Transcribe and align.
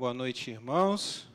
Boa 0.00 0.14
noite, 0.14 0.50
irmãos. 0.50 1.28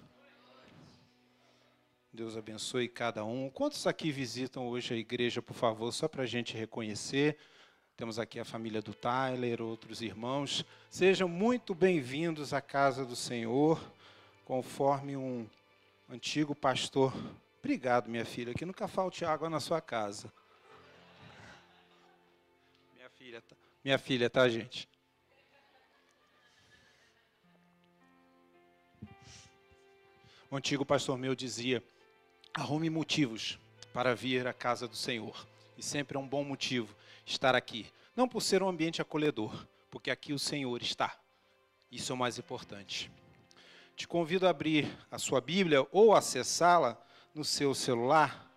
Deus 2.11 2.35
abençoe 2.35 2.89
cada 2.89 3.23
um. 3.23 3.47
Quantos 3.47 3.85
aqui 3.85 4.11
visitam 4.11 4.67
hoje 4.67 4.91
a 4.91 4.97
igreja, 4.97 5.39
por 5.39 5.53
favor, 5.53 5.91
só 5.91 6.07
para 6.07 6.23
a 6.23 6.25
gente 6.25 6.57
reconhecer? 6.57 7.37
Temos 7.95 8.17
aqui 8.17 8.39
a 8.39 8.43
família 8.43 8.81
do 8.81 8.91
Tyler, 8.91 9.61
outros 9.61 10.01
irmãos. 10.01 10.65
Sejam 10.89 11.29
muito 11.29 11.75
bem-vindos 11.75 12.55
à 12.55 12.59
casa 12.59 13.05
do 13.05 13.15
Senhor, 13.15 13.79
conforme 14.43 15.15
um 15.15 15.47
antigo 16.09 16.55
pastor. 16.55 17.13
Obrigado, 17.59 18.09
minha 18.09 18.25
filha, 18.25 18.55
que 18.55 18.65
nunca 18.65 18.87
falte 18.87 19.23
água 19.23 19.47
na 19.47 19.59
sua 19.59 19.79
casa. 19.79 20.33
Minha 22.95 23.11
filha, 23.11 23.41
tá, 23.43 23.55
minha 23.83 23.99
filha, 23.99 24.27
tá, 24.27 24.49
gente? 24.49 24.89
Antigo 30.55 30.85
pastor 30.85 31.17
meu 31.17 31.35
dizia: 31.35 31.83
arrume 32.53 32.89
motivos 32.89 33.59
para 33.93 34.15
vir 34.15 34.47
à 34.47 34.53
casa 34.53 34.87
do 34.87 34.95
Senhor. 34.95 35.45
E 35.77 35.83
sempre 35.83 36.17
é 36.17 36.19
um 36.19 36.27
bom 36.27 36.43
motivo 36.43 36.95
estar 37.25 37.55
aqui. 37.55 37.85
Não 38.15 38.27
por 38.27 38.41
ser 38.41 38.63
um 38.63 38.69
ambiente 38.69 39.01
acolhedor, 39.01 39.67
porque 39.91 40.09
aqui 40.09 40.31
o 40.31 40.39
Senhor 40.39 40.81
está. 40.81 41.17
Isso 41.91 42.11
é 42.11 42.15
o 42.15 42.17
mais 42.17 42.37
importante. 42.37 43.11
Te 43.95 44.07
convido 44.07 44.47
a 44.47 44.49
abrir 44.49 44.89
a 45.11 45.17
sua 45.17 45.41
Bíblia 45.41 45.85
ou 45.91 46.13
acessá-la 46.13 46.97
no 47.33 47.43
seu 47.43 47.73
celular, 47.73 48.49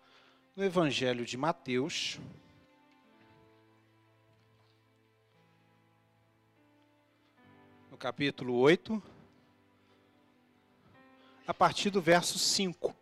no 0.55 0.65
Evangelho 0.65 1.25
de 1.25 1.37
Mateus. 1.37 2.19
No 7.91 7.97
capítulo 7.97 8.55
8 8.57 9.18
a 11.49 11.55
partir 11.55 11.89
do 11.89 11.99
verso 11.99 12.39
5. 12.39 12.95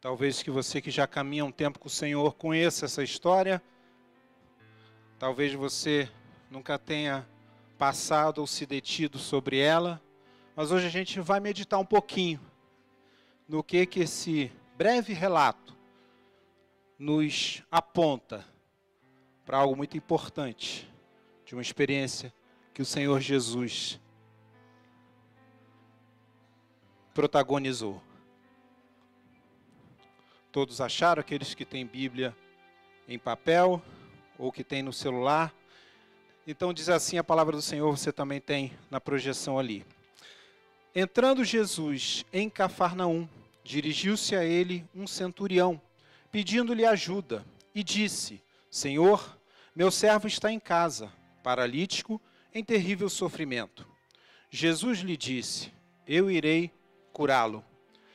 Talvez 0.00 0.42
que 0.42 0.50
você 0.50 0.80
que 0.80 0.90
já 0.90 1.06
caminha 1.06 1.44
um 1.44 1.52
tempo 1.52 1.78
com 1.78 1.86
o 1.86 1.90
Senhor 1.90 2.34
conheça 2.34 2.86
essa 2.86 3.04
história. 3.04 3.62
Talvez 5.20 5.54
você 5.54 6.10
nunca 6.50 6.80
tenha 6.80 7.24
passado 7.78 8.38
ou 8.38 8.46
se 8.48 8.66
detido 8.66 9.20
sobre 9.20 9.60
ela. 9.60 10.02
Mas 10.56 10.72
hoje 10.72 10.88
a 10.88 10.90
gente 10.90 11.20
vai 11.20 11.38
meditar 11.38 11.78
um 11.78 11.86
pouquinho 11.86 12.40
no 13.48 13.62
que 13.62 13.86
que 13.86 14.00
esse 14.00 14.50
breve 14.76 15.12
relato 15.12 15.78
nos 16.98 17.62
aponta 17.70 18.44
para 19.46 19.58
algo 19.58 19.76
muito 19.76 19.96
importante, 19.96 20.92
de 21.44 21.54
uma 21.54 21.62
experiência 21.62 22.34
que 22.72 22.80
o 22.80 22.86
Senhor 22.86 23.20
Jesus 23.20 24.00
protagonizou. 27.12 28.02
Todos 30.50 30.80
acharam, 30.80 31.20
aqueles 31.20 31.54
que 31.54 31.64
têm 31.64 31.86
Bíblia 31.86 32.34
em 33.06 33.18
papel 33.18 33.82
ou 34.38 34.50
que 34.50 34.64
têm 34.64 34.82
no 34.82 34.92
celular. 34.92 35.54
Então 36.46 36.72
diz 36.72 36.88
assim 36.88 37.18
a 37.18 37.24
palavra 37.24 37.54
do 37.54 37.62
Senhor, 37.62 37.96
você 37.96 38.12
também 38.12 38.40
tem 38.40 38.72
na 38.90 39.00
projeção 39.00 39.58
ali. 39.58 39.84
Entrando 40.94 41.44
Jesus 41.44 42.24
em 42.32 42.48
Cafarnaum, 42.50 43.28
dirigiu-se 43.64 44.34
a 44.34 44.44
ele 44.44 44.84
um 44.94 45.06
centurião, 45.06 45.80
pedindo-lhe 46.30 46.84
ajuda, 46.84 47.44
e 47.74 47.82
disse: 47.82 48.42
Senhor, 48.70 49.38
meu 49.74 49.90
servo 49.90 50.26
está 50.26 50.50
em 50.50 50.60
casa, 50.60 51.10
paralítico 51.42 52.20
em 52.54 52.62
terrível 52.62 53.08
sofrimento. 53.08 53.86
Jesus 54.50 54.98
lhe 54.98 55.16
disse: 55.16 55.72
Eu 56.06 56.30
irei 56.30 56.70
curá-lo. 57.12 57.64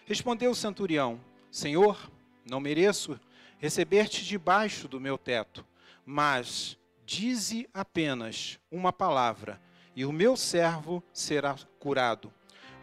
Respondeu 0.05 0.51
o 0.51 0.55
centurião: 0.55 1.19
Senhor, 1.51 2.11
não 2.49 2.59
mereço 2.59 3.19
receber-te 3.57 4.23
debaixo 4.23 4.87
do 4.87 4.99
meu 4.99 5.17
teto, 5.17 5.65
mas 6.05 6.77
dize 7.05 7.67
apenas 7.73 8.59
uma 8.71 8.93
palavra, 8.93 9.59
e 9.95 10.05
o 10.05 10.11
meu 10.11 10.37
servo 10.37 11.03
será 11.11 11.55
curado. 11.79 12.31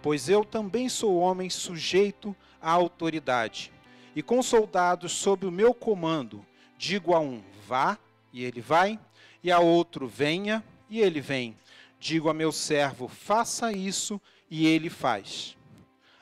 Pois 0.02 0.28
eu 0.28 0.44
também 0.44 0.88
sou 0.88 1.16
homem 1.16 1.48
sujeito 1.48 2.34
à 2.60 2.72
autoridade, 2.72 3.72
e 4.14 4.22
com 4.22 4.42
soldados 4.42 5.12
sob 5.12 5.46
o 5.46 5.50
meu 5.50 5.72
comando, 5.72 6.44
digo 6.76 7.14
a 7.14 7.20
um: 7.20 7.42
vá, 7.66 7.98
e 8.32 8.42
ele 8.42 8.60
vai, 8.60 8.98
e 9.42 9.50
a 9.52 9.60
outro: 9.60 10.08
venha, 10.08 10.64
e 10.94 11.00
ele 11.00 11.20
vem. 11.20 11.56
Digo 11.98 12.28
a 12.28 12.34
meu 12.34 12.52
servo: 12.52 13.08
faça 13.08 13.72
isso, 13.72 14.20
e 14.48 14.66
ele 14.66 14.88
faz. 14.88 15.56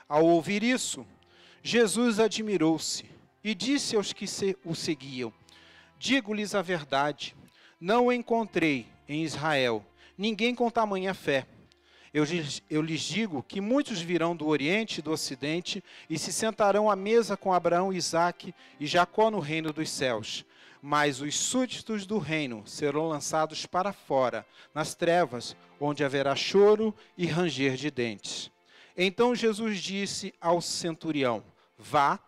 Ao 0.08 0.24
ouvir 0.24 0.62
isso, 0.62 1.06
Jesus 1.62 2.18
admirou-se 2.18 3.04
e 3.44 3.54
disse 3.54 3.96
aos 3.96 4.12
que 4.12 4.24
o 4.64 4.74
seguiam: 4.74 5.32
Digo-lhes 5.98 6.54
a 6.54 6.62
verdade, 6.62 7.36
não 7.78 8.10
encontrei 8.10 8.86
em 9.06 9.22
Israel 9.22 9.84
ninguém 10.16 10.54
com 10.54 10.70
tamanha 10.70 11.12
fé. 11.12 11.46
Eu, 12.14 12.24
eu, 12.68 12.82
lhes 12.82 13.00
digo 13.00 13.42
que 13.42 13.60
muitos 13.60 14.00
virão 14.00 14.36
do 14.36 14.46
Oriente 14.46 14.98
e 14.98 15.02
do 15.02 15.10
Ocidente 15.10 15.82
e 16.10 16.18
se 16.18 16.30
sentarão 16.30 16.90
à 16.90 16.96
mesa 16.96 17.38
com 17.38 17.54
Abraão, 17.54 17.90
Isaque 17.92 18.54
e 18.78 18.86
Jacó 18.86 19.30
no 19.30 19.38
reino 19.38 19.72
dos 19.72 19.88
céus 19.90 20.44
mas 20.84 21.20
os 21.20 21.38
súditos 21.38 22.04
do 22.04 22.18
reino 22.18 22.66
serão 22.66 23.08
lançados 23.08 23.64
para 23.66 23.92
fora, 23.92 24.44
nas 24.74 24.96
trevas, 24.96 25.56
onde 25.80 26.02
haverá 26.02 26.34
choro 26.34 26.92
e 27.16 27.24
ranger 27.24 27.76
de 27.76 27.88
dentes. 27.88 28.50
Então 28.96 29.32
Jesus 29.32 29.78
disse 29.78 30.34
ao 30.40 30.60
centurião: 30.60 31.44
Vá, 31.78 32.18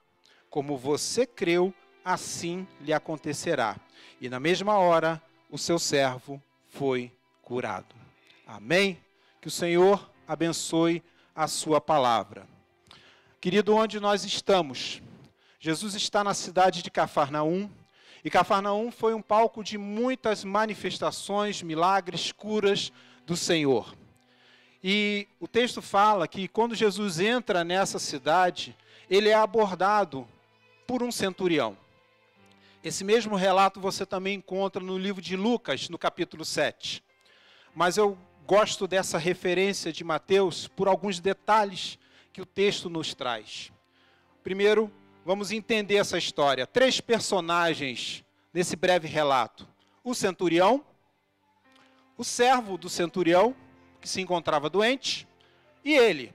como 0.48 0.78
você 0.78 1.26
creu, 1.26 1.75
assim 2.04 2.64
lhe 2.81 2.93
acontecerá. 2.93 3.76
E 4.20 4.28
na 4.28 4.38
mesma 4.38 4.78
hora, 4.78 5.20
o 5.50 5.59
seu 5.59 5.78
servo 5.78 6.41
foi 6.69 7.12
curado. 7.43 7.94
Amém? 8.47 8.98
Que 9.41 9.48
o 9.48 9.50
Senhor 9.50 10.10
abençoe 10.28 11.03
a 11.34 11.48
sua 11.48 11.81
palavra. 11.81 12.47
Querido, 13.41 13.75
onde 13.75 13.98
nós 13.98 14.25
estamos? 14.25 15.03
Jesus 15.59 15.94
está 15.94 16.22
na 16.22 16.34
cidade 16.34 16.82
de 16.82 16.91
Cafarnaum 16.91 17.69
e 18.24 18.30
Cafarnaum 18.30 18.90
foi 18.90 19.12
um 19.12 19.20
palco 19.20 19.62
de 19.62 19.76
muitas 19.76 20.44
manifestações, 20.44 21.62
milagres, 21.62 22.32
curas 22.32 22.90
do 23.26 23.36
Senhor. 23.36 23.94
E 24.82 25.28
o 25.38 25.46
texto 25.46 25.82
fala 25.82 26.26
que 26.26 26.48
quando 26.48 26.74
Jesus 26.74 27.20
entra 27.20 27.62
nessa 27.62 27.98
cidade, 27.98 28.74
ele 29.10 29.28
é 29.28 29.34
abordado 29.34 30.26
por 30.86 31.02
um 31.02 31.12
centurião. 31.12 31.76
Esse 32.82 33.04
mesmo 33.04 33.36
relato 33.36 33.78
você 33.78 34.06
também 34.06 34.36
encontra 34.36 34.82
no 34.82 34.96
livro 34.96 35.20
de 35.20 35.36
Lucas, 35.36 35.88
no 35.90 35.98
capítulo 35.98 36.44
7. 36.44 37.04
Mas 37.74 37.96
eu 37.98 38.16
gosto 38.46 38.86
dessa 38.86 39.18
referência 39.18 39.92
de 39.92 40.02
Mateus 40.02 40.66
por 40.68 40.88
alguns 40.88 41.20
detalhes 41.20 41.98
que 42.32 42.40
o 42.40 42.46
texto 42.46 42.88
nos 42.88 43.14
traz. 43.14 43.72
Primeiro, 44.42 44.92
vamos 45.24 45.50
entender 45.50 45.96
essa 45.96 46.18
história. 46.18 46.66
Três 46.66 47.00
personagens 47.00 48.22
nesse 48.52 48.76
breve 48.76 49.08
relato: 49.08 49.66
o 50.02 50.14
centurião, 50.14 50.84
o 52.16 52.22
servo 52.22 52.76
do 52.76 52.88
centurião, 52.88 53.56
que 54.00 54.08
se 54.08 54.20
encontrava 54.20 54.68
doente, 54.68 55.26
e 55.84 55.94
ele, 55.94 56.34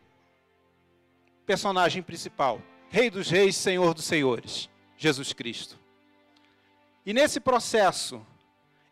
personagem 1.46 2.02
principal, 2.02 2.62
Rei 2.90 3.10
dos 3.10 3.30
Reis, 3.30 3.56
Senhor 3.56 3.94
dos 3.94 4.06
Senhores, 4.06 4.70
Jesus 4.98 5.32
Cristo. 5.34 5.80
E 7.06 7.14
nesse 7.14 7.40
processo 7.40 8.26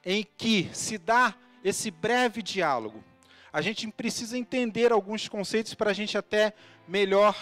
em 0.05 0.25
que 0.37 0.69
se 0.73 0.97
dá 0.97 1.35
esse 1.63 1.91
breve 1.91 2.41
diálogo, 2.41 3.03
a 3.51 3.61
gente 3.61 3.87
precisa 3.91 4.37
entender 4.37 4.91
alguns 4.91 5.27
conceitos 5.27 5.73
para 5.73 5.89
a 5.89 5.93
gente 5.93 6.17
até 6.17 6.53
melhor 6.87 7.35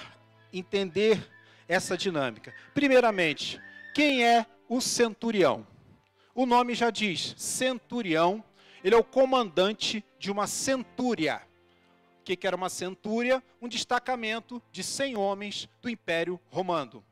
entender 0.51 1.30
essa 1.67 1.97
dinâmica. 1.97 2.53
Primeiramente, 2.73 3.62
quem 3.94 4.25
é 4.25 4.45
o 4.67 4.81
centurião? 4.81 5.65
O 6.33 6.45
nome 6.45 6.75
já 6.75 6.89
diz, 6.89 7.33
centurião, 7.38 8.44
ele 8.83 8.94
é 8.94 8.97
o 8.97 9.03
comandante 9.03 10.03
de 10.19 10.29
uma 10.29 10.47
centúria. 10.47 11.41
O 12.19 12.23
que, 12.23 12.45
era 12.45 12.56
uma 12.56 12.69
centúria? 12.69 13.41
Um 13.62 13.67
destacamento 13.67 14.62
de 14.71 14.83
100 14.83 15.15
homens 15.15 15.69
do 15.81 15.89
Império 15.89 16.39
Romano. 16.50 17.03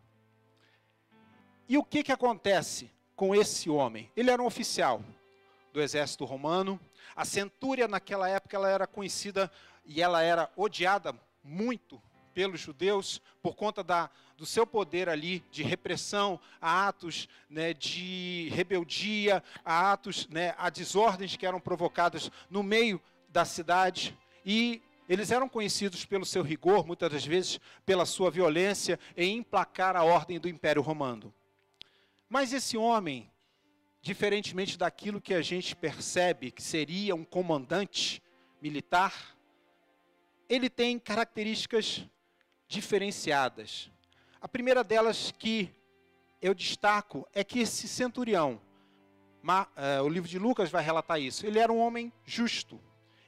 E 1.70 1.78
o 1.78 1.84
que, 1.84 2.04
que 2.04 2.12
acontece 2.12 2.92
com 3.16 3.34
esse 3.34 3.70
homem? 3.70 4.12
Ele 4.16 4.30
era 4.30 4.42
um 4.42 4.46
oficial 4.46 5.04
do 5.72 5.82
exército 5.82 6.26
romano. 6.26 6.80
A 7.16 7.26
centúria 7.26 7.88
naquela 7.88 8.28
época 8.28 8.56
ela 8.56 8.70
era 8.70 8.86
conhecida 8.86 9.52
e 9.86 10.02
ela 10.02 10.22
era 10.22 10.52
odiada 10.56 11.16
muito 11.44 12.02
pelos 12.34 12.60
judeus 12.60 13.22
por 13.42 13.56
conta 13.56 13.84
da, 13.84 14.10
do 14.44 14.48
seu 14.48 14.68
poder 14.68 15.08
ali 15.08 15.42
de 15.50 15.64
repressão 15.64 16.38
a 16.60 16.90
atos 16.90 17.30
né, 17.50 17.74
de 17.74 18.50
rebeldia, 18.52 19.42
a 19.64 19.94
atos, 19.94 20.28
né, 20.28 20.54
a 20.58 20.70
desordens 20.70 21.38
que 21.38 21.46
eram 21.46 21.62
provocadas 21.62 22.30
no 22.50 22.62
meio 22.62 23.02
da 23.30 23.46
cidade 23.46 24.18
e 24.46 24.82
eles 25.08 25.32
eram 25.32 25.48
conhecidos 25.48 26.04
pelo 26.04 26.26
seu 26.26 26.44
rigor, 26.44 26.86
muitas 26.86 27.10
das 27.10 27.26
vezes 27.26 27.58
pela 27.86 28.06
sua 28.06 28.30
violência 28.30 29.00
em 29.16 29.38
emplacar 29.38 29.96
a 29.96 30.04
ordem 30.04 30.38
do 30.38 30.50
Império 30.50 30.82
Romano. 30.82 31.34
Mas 32.28 32.52
esse 32.52 32.76
homem, 32.76 33.32
diferentemente 34.02 34.78
daquilo 34.78 35.22
que 35.22 35.34
a 35.34 35.42
gente 35.42 35.74
percebe 35.74 36.52
que 36.52 36.62
seria 36.62 37.16
um 37.16 37.24
comandante 37.24 38.22
militar, 38.62 39.38
ele 40.50 40.70
tem 40.70 41.00
características 41.00 42.06
diferenciadas. 42.68 43.93
A 44.44 44.48
primeira 44.50 44.84
delas 44.84 45.32
que 45.32 45.74
eu 46.42 46.54
destaco 46.54 47.26
é 47.34 47.46
que 47.46 47.60
esse 47.60 47.88
centurião, 47.88 48.60
eh, 49.78 50.02
o 50.02 50.10
livro 50.10 50.28
de 50.28 50.38
Lucas 50.38 50.70
vai 50.70 50.84
relatar 50.84 51.18
isso, 51.18 51.48
ele 51.48 51.60
era 51.60 51.72
um 51.72 51.80
homem 51.80 52.12
justo 52.26 52.78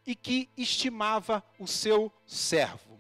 e 0.06 0.14
que 0.14 0.50
estimava 0.58 1.42
o 1.58 1.66
seu 1.66 2.12
servo. 2.28 3.00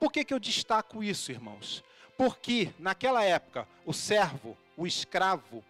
Por 0.00 0.10
que, 0.10 0.24
que 0.24 0.32
eu 0.32 0.38
destaco 0.38 1.04
isso, 1.04 1.30
irmãos? 1.30 1.84
Porque 2.16 2.72
naquela 2.78 3.22
época, 3.22 3.68
o 3.84 3.92
servo, 3.92 4.56
o 4.74 4.86
escravo, 4.86 5.62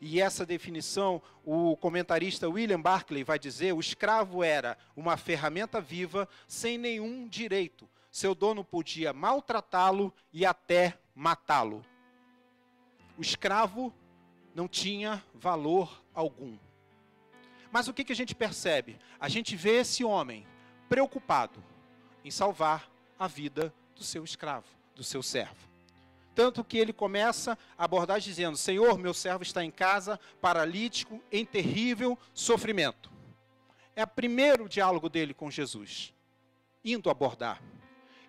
e 0.00 0.20
essa 0.20 0.46
definição 0.46 1.20
o 1.44 1.76
comentarista 1.76 2.48
William 2.48 2.80
Barclay 2.80 3.24
vai 3.24 3.40
dizer: 3.40 3.72
o 3.72 3.80
escravo 3.80 4.44
era 4.44 4.78
uma 4.94 5.16
ferramenta 5.16 5.80
viva 5.80 6.28
sem 6.46 6.78
nenhum 6.78 7.26
direito. 7.26 7.90
Seu 8.08 8.36
dono 8.36 8.62
podia 8.62 9.12
maltratá-lo 9.12 10.14
e 10.32 10.46
até 10.46 10.96
matá-lo. 11.14 11.84
O 13.16 13.22
escravo 13.22 13.92
não 14.54 14.66
tinha 14.66 15.22
valor 15.34 16.02
algum. 16.12 16.58
Mas 17.70 17.88
o 17.88 17.92
que, 17.92 18.04
que 18.04 18.12
a 18.12 18.16
gente 18.16 18.34
percebe? 18.34 18.98
A 19.18 19.28
gente 19.28 19.56
vê 19.56 19.80
esse 19.80 20.04
homem 20.04 20.46
preocupado 20.88 21.62
em 22.24 22.30
salvar 22.30 22.90
a 23.18 23.26
vida 23.26 23.74
do 23.94 24.04
seu 24.04 24.24
escravo, 24.24 24.66
do 24.94 25.02
seu 25.02 25.22
servo. 25.22 25.68
Tanto 26.34 26.64
que 26.64 26.78
ele 26.78 26.92
começa 26.92 27.56
a 27.78 27.84
abordar 27.84 28.20
dizendo: 28.20 28.56
Senhor, 28.56 28.98
meu 28.98 29.14
servo 29.14 29.42
está 29.42 29.64
em 29.64 29.70
casa, 29.70 30.18
paralítico, 30.40 31.22
em 31.30 31.44
terrível 31.44 32.18
sofrimento. 32.32 33.10
É 33.94 34.02
o 34.02 34.08
primeiro 34.08 34.68
diálogo 34.68 35.08
dele 35.08 35.32
com 35.32 35.50
Jesus, 35.50 36.12
indo 36.84 37.08
abordar. 37.08 37.62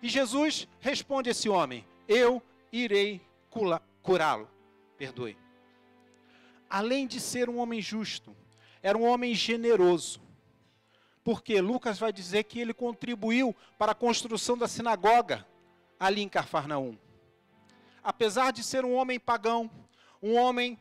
E 0.00 0.08
Jesus 0.08 0.68
responde 0.78 1.28
a 1.28 1.32
esse 1.32 1.48
homem: 1.48 1.84
Eu 2.06 2.40
irei 2.72 3.20
curá-lo. 4.02 4.48
Perdoe. 4.96 5.36
Além 6.70 7.06
de 7.06 7.20
ser 7.20 7.50
um 7.50 7.58
homem 7.58 7.80
justo, 7.80 8.34
era 8.82 8.96
um 8.96 9.04
homem 9.04 9.34
generoso. 9.34 10.20
Porque 11.22 11.60
Lucas 11.60 11.98
vai 11.98 12.12
dizer 12.12 12.44
que 12.44 12.58
ele 12.58 12.72
contribuiu 12.72 13.54
para 13.78 13.92
a 13.92 13.94
construção 13.94 14.56
da 14.56 14.68
sinagoga 14.68 15.46
ali 15.98 16.22
em 16.22 16.28
Cafarnaum 16.28 16.96
apesar 18.06 18.52
de 18.52 18.62
ser 18.62 18.84
um 18.84 18.94
homem 18.94 19.18
pagão, 19.18 19.68
um 20.22 20.36
homem 20.36 20.78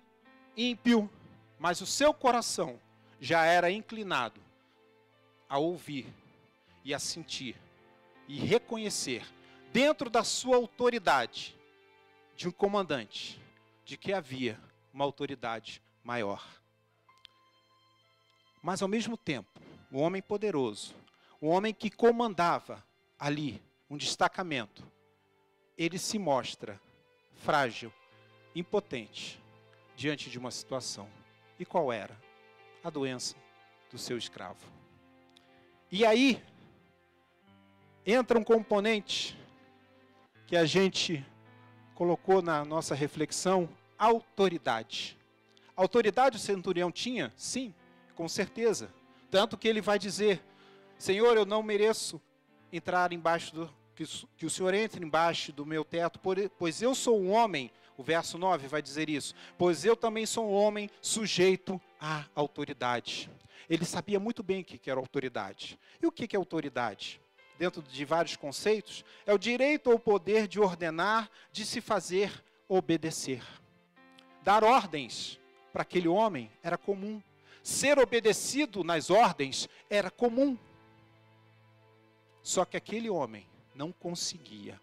ímpio, 0.55 1.09
mas 1.57 1.81
o 1.81 1.85
seu 1.87 2.13
coração 2.13 2.79
já 3.19 3.43
era 3.45 3.71
inclinado 3.71 4.39
a 5.49 5.57
ouvir 5.57 6.05
e 6.83 6.93
a 6.93 6.99
sentir 6.99 7.55
e 8.27 8.37
reconhecer 8.37 9.25
dentro 9.73 10.07
da 10.07 10.23
sua 10.23 10.55
autoridade 10.55 11.54
de 12.35 12.47
um 12.47 12.51
comandante 12.51 13.39
de 13.83 13.97
que 13.97 14.11
havia 14.11 14.59
uma 14.93 15.05
autoridade 15.05 15.81
maior. 16.03 16.45
Mas 18.61 18.81
ao 18.81 18.87
mesmo 18.87 19.15
tempo, 19.15 19.61
um 19.91 20.01
homem 20.01 20.21
poderoso, 20.21 20.95
um 21.41 21.49
homem 21.49 21.73
que 21.73 21.89
comandava 21.89 22.83
ali 23.17 23.61
um 23.89 23.97
destacamento, 23.97 24.83
ele 25.77 25.97
se 25.97 26.17
mostra 26.17 26.79
frágil, 27.35 27.93
impotente 28.55 29.41
diante 29.95 30.29
de 30.29 30.39
uma 30.39 30.51
situação. 30.51 31.09
E 31.59 31.65
qual 31.65 31.91
era? 31.91 32.19
A 32.83 32.89
doença 32.89 33.35
do 33.91 33.97
seu 33.97 34.17
escravo. 34.17 34.65
E 35.91 36.05
aí 36.05 36.43
entra 38.05 38.37
um 38.37 38.43
componente 38.43 39.37
que 40.47 40.55
a 40.55 40.65
gente 40.65 41.25
colocou 41.95 42.41
na 42.41 42.63
nossa 42.63 42.93
reflexão, 42.93 43.67
autoridade. 43.97 45.17
Autoridade 45.75 46.37
o 46.37 46.39
centurião 46.39 46.91
tinha? 46.91 47.33
Sim, 47.35 47.73
com 48.13 48.27
certeza. 48.27 48.93
Tanto 49.31 49.57
que 49.57 49.67
ele 49.67 49.81
vai 49.81 49.97
dizer: 49.97 50.43
Senhor, 50.99 51.35
eu 51.35 51.45
não 51.45 51.63
mereço 51.63 52.21
entrar 52.71 53.11
embaixo 53.13 53.55
do, 53.55 53.73
que, 53.95 54.05
que 54.37 54.45
o 54.45 54.49
Senhor 54.49 54.73
entre 54.73 55.03
embaixo 55.03 55.51
do 55.51 55.65
meu 55.65 55.83
teto, 55.83 56.19
pois 56.59 56.81
eu 56.81 56.93
sou 56.93 57.19
um 57.19 57.31
homem, 57.31 57.71
o 57.97 58.03
verso 58.03 58.37
9 58.37 58.67
vai 58.67 58.81
dizer 58.81 59.09
isso, 59.09 59.33
pois 59.57 59.85
eu 59.85 59.95
também 59.95 60.25
sou 60.25 60.49
um 60.49 60.53
homem 60.53 60.89
sujeito 61.01 61.81
à 61.99 62.25
autoridade. 62.35 63.29
Ele 63.69 63.85
sabia 63.85 64.19
muito 64.19 64.43
bem 64.43 64.61
o 64.61 64.63
que 64.63 64.89
era 64.89 64.99
autoridade. 64.99 65.79
E 66.01 66.05
o 66.05 66.11
que 66.11 66.35
é 66.35 66.37
autoridade? 66.37 67.19
Dentro 67.57 67.81
de 67.81 68.05
vários 68.05 68.35
conceitos, 68.35 69.05
é 69.25 69.33
o 69.33 69.37
direito 69.37 69.89
ou 69.89 69.97
poder 69.97 70.47
de 70.47 70.59
ordenar, 70.59 71.29
de 71.51 71.65
se 71.65 71.79
fazer 71.79 72.43
obedecer. 72.67 73.43
Dar 74.43 74.63
ordens 74.63 75.39
para 75.71 75.83
aquele 75.83 76.07
homem 76.07 76.51
era 76.61 76.77
comum. 76.77 77.21
Ser 77.63 77.97
obedecido 77.97 78.83
nas 78.83 79.09
ordens 79.09 79.67
era 79.89 80.11
comum. 80.11 80.57
Só 82.43 82.63
que 82.63 82.77
aquele 82.77 83.09
homem 83.09 83.47
não 83.73 83.91
conseguia 83.91 84.79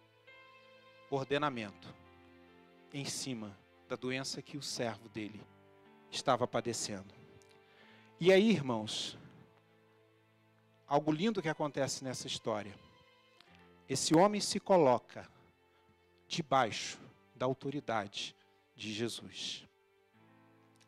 ordenamento 1.10 1.94
em 2.92 3.04
cima 3.04 3.56
da 3.88 3.96
doença 3.96 4.42
que 4.42 4.56
o 4.56 4.62
servo 4.62 5.08
dele 5.08 5.40
estava 6.10 6.46
padecendo. 6.46 7.14
E 8.18 8.32
aí, 8.32 8.50
irmãos, 8.50 9.18
algo 10.92 11.10
lindo 11.10 11.40
que 11.40 11.48
acontece 11.48 12.04
nessa 12.04 12.26
história. 12.26 12.74
Esse 13.88 14.14
homem 14.14 14.42
se 14.42 14.60
coloca 14.60 15.26
debaixo 16.28 16.98
da 17.34 17.46
autoridade 17.46 18.36
de 18.76 18.92
Jesus. 18.92 19.66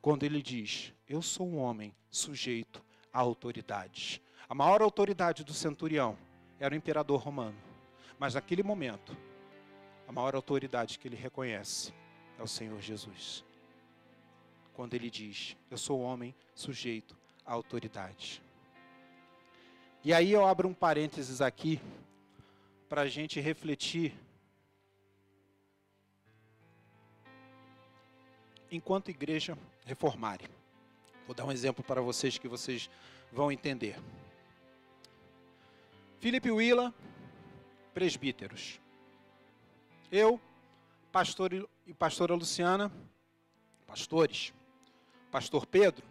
Quando 0.03 0.25
ele 0.25 0.43
diz: 0.43 0.93
Eu 1.09 1.23
sou 1.23 1.49
um 1.49 1.57
homem 1.57 1.97
sujeito 2.11 2.85
à 3.11 3.21
autoridade. 3.21 4.21
A 4.47 4.55
maior 4.55 4.83
autoridade 4.83 5.43
do 5.43 5.55
centurião 5.55 6.19
era 6.61 6.75
o 6.75 6.77
imperador 6.77 7.19
romano. 7.19 7.57
Mas 8.19 8.35
naquele 8.35 8.63
momento, 8.63 9.17
a 10.07 10.13
maior 10.13 10.35
autoridade 10.35 10.99
que 10.99 11.09
ele 11.09 11.17
reconhece 11.17 11.95
é 12.39 12.43
o 12.43 12.47
Senhor 12.47 12.79
Jesus. 12.79 13.43
Quando 14.75 14.93
ele 14.93 15.09
diz: 15.09 15.57
Eu 15.71 15.79
sou 15.79 16.03
homem 16.03 16.35
sujeito 16.55 17.17
à 17.47 17.55
autoridade. 17.55 18.44
E 20.05 20.13
aí 20.13 20.33
eu 20.33 20.47
abro 20.47 20.69
um 20.69 20.75
parênteses 20.75 21.41
aqui 21.41 21.81
para 22.91 23.01
a 23.01 23.09
gente 23.09 23.41
refletir. 23.41 24.15
Enquanto 28.71 29.11
igreja 29.11 29.57
reformare. 29.87 30.45
Vou 31.27 31.35
dar 31.35 31.47
um 31.47 31.53
exemplo 31.53 31.83
para 31.83 32.03
vocês 32.03 32.37
que 32.37 32.47
vocês 32.47 32.91
vão 33.33 33.51
entender. 33.51 33.97
Felipe 36.21 36.51
Willa 36.51 36.93
presbíteros. 37.95 38.81
Eu, 40.13 40.39
pastor 41.13 41.67
e 41.87 41.95
pastora 41.95 42.35
Luciana, 42.35 42.93
pastores, 43.87 44.53
pastor 45.31 45.65
Pedro, 45.65 46.05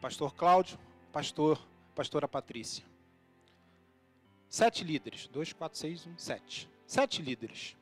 pastor 0.00 0.32
Cláudio, 0.34 0.78
pastor, 1.12 1.60
pastora 1.94 2.28
Patrícia. 2.28 2.84
Sete 4.48 4.84
líderes, 4.84 5.26
dois, 5.28 5.52
quatro, 5.52 5.78
seis, 5.78 6.06
um, 6.06 6.16
sete. 6.18 6.68
Sete 6.86 7.22
líderes. 7.22 7.76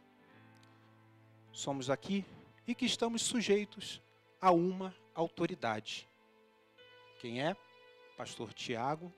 Somos 1.53 1.91
aqui 1.91 2.25
e 2.67 2.75
que 2.75 2.87
estamos 2.87 3.23
sujeitos 3.23 4.01
a 4.41 4.51
uma 4.51 4.95
autoridade. 5.15 6.09
Quem 7.21 7.43
é? 7.43 7.57
Pastor 8.17 8.53
Tiago, 8.55 9.13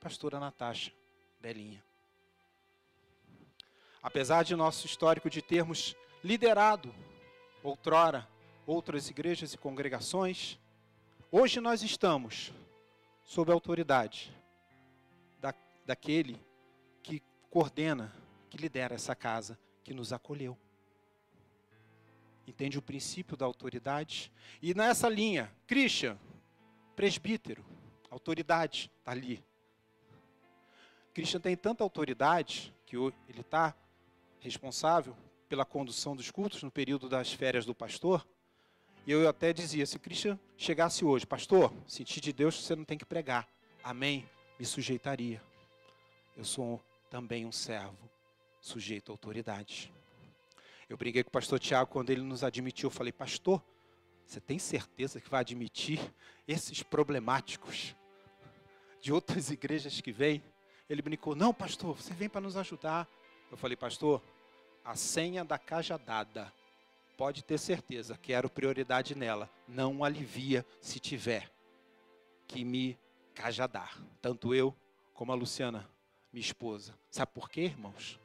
pastora 0.00 0.38
Natasha 0.38 0.92
Belinha 1.40 1.82
apesar 4.02 4.42
de 4.44 4.56
nosso 4.56 4.86
histórico 4.86 5.28
de 5.28 5.42
termos 5.42 5.94
liderado 6.24 6.94
outrora 7.62 8.28
outras 8.66 9.10
igrejas 9.10 9.52
e 9.52 9.58
congregações, 9.58 10.58
hoje 11.30 11.60
nós 11.60 11.82
estamos 11.82 12.52
sob 13.24 13.50
a 13.50 13.54
autoridade 13.54 14.32
da, 14.32 14.39
daquele 15.90 16.40
que 17.02 17.20
coordena, 17.50 18.14
que 18.48 18.56
lidera 18.56 18.94
essa 18.94 19.12
casa, 19.12 19.58
que 19.82 19.92
nos 19.92 20.12
acolheu. 20.12 20.56
Entende 22.46 22.78
o 22.78 22.82
princípio 22.82 23.36
da 23.36 23.44
autoridade? 23.44 24.30
E 24.62 24.72
nessa 24.72 25.08
linha, 25.08 25.52
Christian, 25.66 26.16
presbítero, 26.94 27.64
autoridade, 28.08 28.88
está 29.00 29.10
ali. 29.10 29.44
Christian 31.12 31.40
tem 31.40 31.56
tanta 31.56 31.82
autoridade 31.82 32.72
que 32.86 32.94
ele 32.96 33.40
está 33.40 33.74
responsável 34.38 35.16
pela 35.48 35.64
condução 35.64 36.14
dos 36.14 36.30
cultos 36.30 36.62
no 36.62 36.70
período 36.70 37.08
das 37.08 37.32
férias 37.32 37.66
do 37.66 37.74
pastor. 37.74 38.24
E 39.04 39.10
eu 39.10 39.28
até 39.28 39.52
dizia: 39.52 39.84
se 39.86 39.98
Christian 39.98 40.38
chegasse 40.56 41.04
hoje, 41.04 41.26
pastor, 41.26 41.74
senti 41.84 42.20
de 42.20 42.32
Deus 42.32 42.58
que 42.58 42.62
você 42.62 42.76
não 42.76 42.84
tem 42.84 42.96
que 42.96 43.04
pregar. 43.04 43.48
Amém? 43.82 44.24
Me 44.56 44.64
sujeitaria. 44.64 45.49
Eu 46.40 46.44
sou 46.46 46.82
também 47.10 47.44
um 47.44 47.52
servo 47.52 48.10
sujeito 48.62 49.10
à 49.10 49.12
autoridade. 49.12 49.92
Eu 50.88 50.96
briguei 50.96 51.22
com 51.22 51.28
o 51.28 51.32
pastor 51.32 51.60
Tiago 51.60 51.90
quando 51.90 52.08
ele 52.08 52.22
nos 52.22 52.42
admitiu. 52.42 52.86
Eu 52.86 52.90
falei, 52.90 53.12
pastor, 53.12 53.62
você 54.24 54.40
tem 54.40 54.58
certeza 54.58 55.20
que 55.20 55.28
vai 55.28 55.40
admitir 55.40 56.00
esses 56.48 56.82
problemáticos 56.82 57.94
de 59.02 59.12
outras 59.12 59.50
igrejas 59.50 60.00
que 60.00 60.10
vêm? 60.10 60.42
Ele 60.88 61.02
brincou, 61.02 61.36
não, 61.36 61.52
pastor, 61.52 61.94
você 61.94 62.14
vem 62.14 62.26
para 62.26 62.40
nos 62.40 62.56
ajudar. 62.56 63.06
Eu 63.50 63.58
falei, 63.58 63.76
pastor, 63.76 64.22
a 64.82 64.96
senha 64.96 65.44
da 65.44 65.58
cajadada, 65.58 66.50
pode 67.18 67.44
ter 67.44 67.58
certeza, 67.58 68.16
quero 68.16 68.48
prioridade 68.48 69.14
nela. 69.14 69.50
Não 69.68 70.02
alivia 70.02 70.64
se 70.80 70.98
tiver 70.98 71.52
que 72.48 72.64
me 72.64 72.98
cajadar. 73.34 73.94
Tanto 74.22 74.54
eu 74.54 74.74
como 75.12 75.32
a 75.32 75.34
Luciana, 75.34 75.86
minha 76.32 76.44
esposa. 76.44 76.94
Sabe 77.10 77.32
por 77.32 77.50
quê, 77.50 77.62
irmãos? 77.62 78.20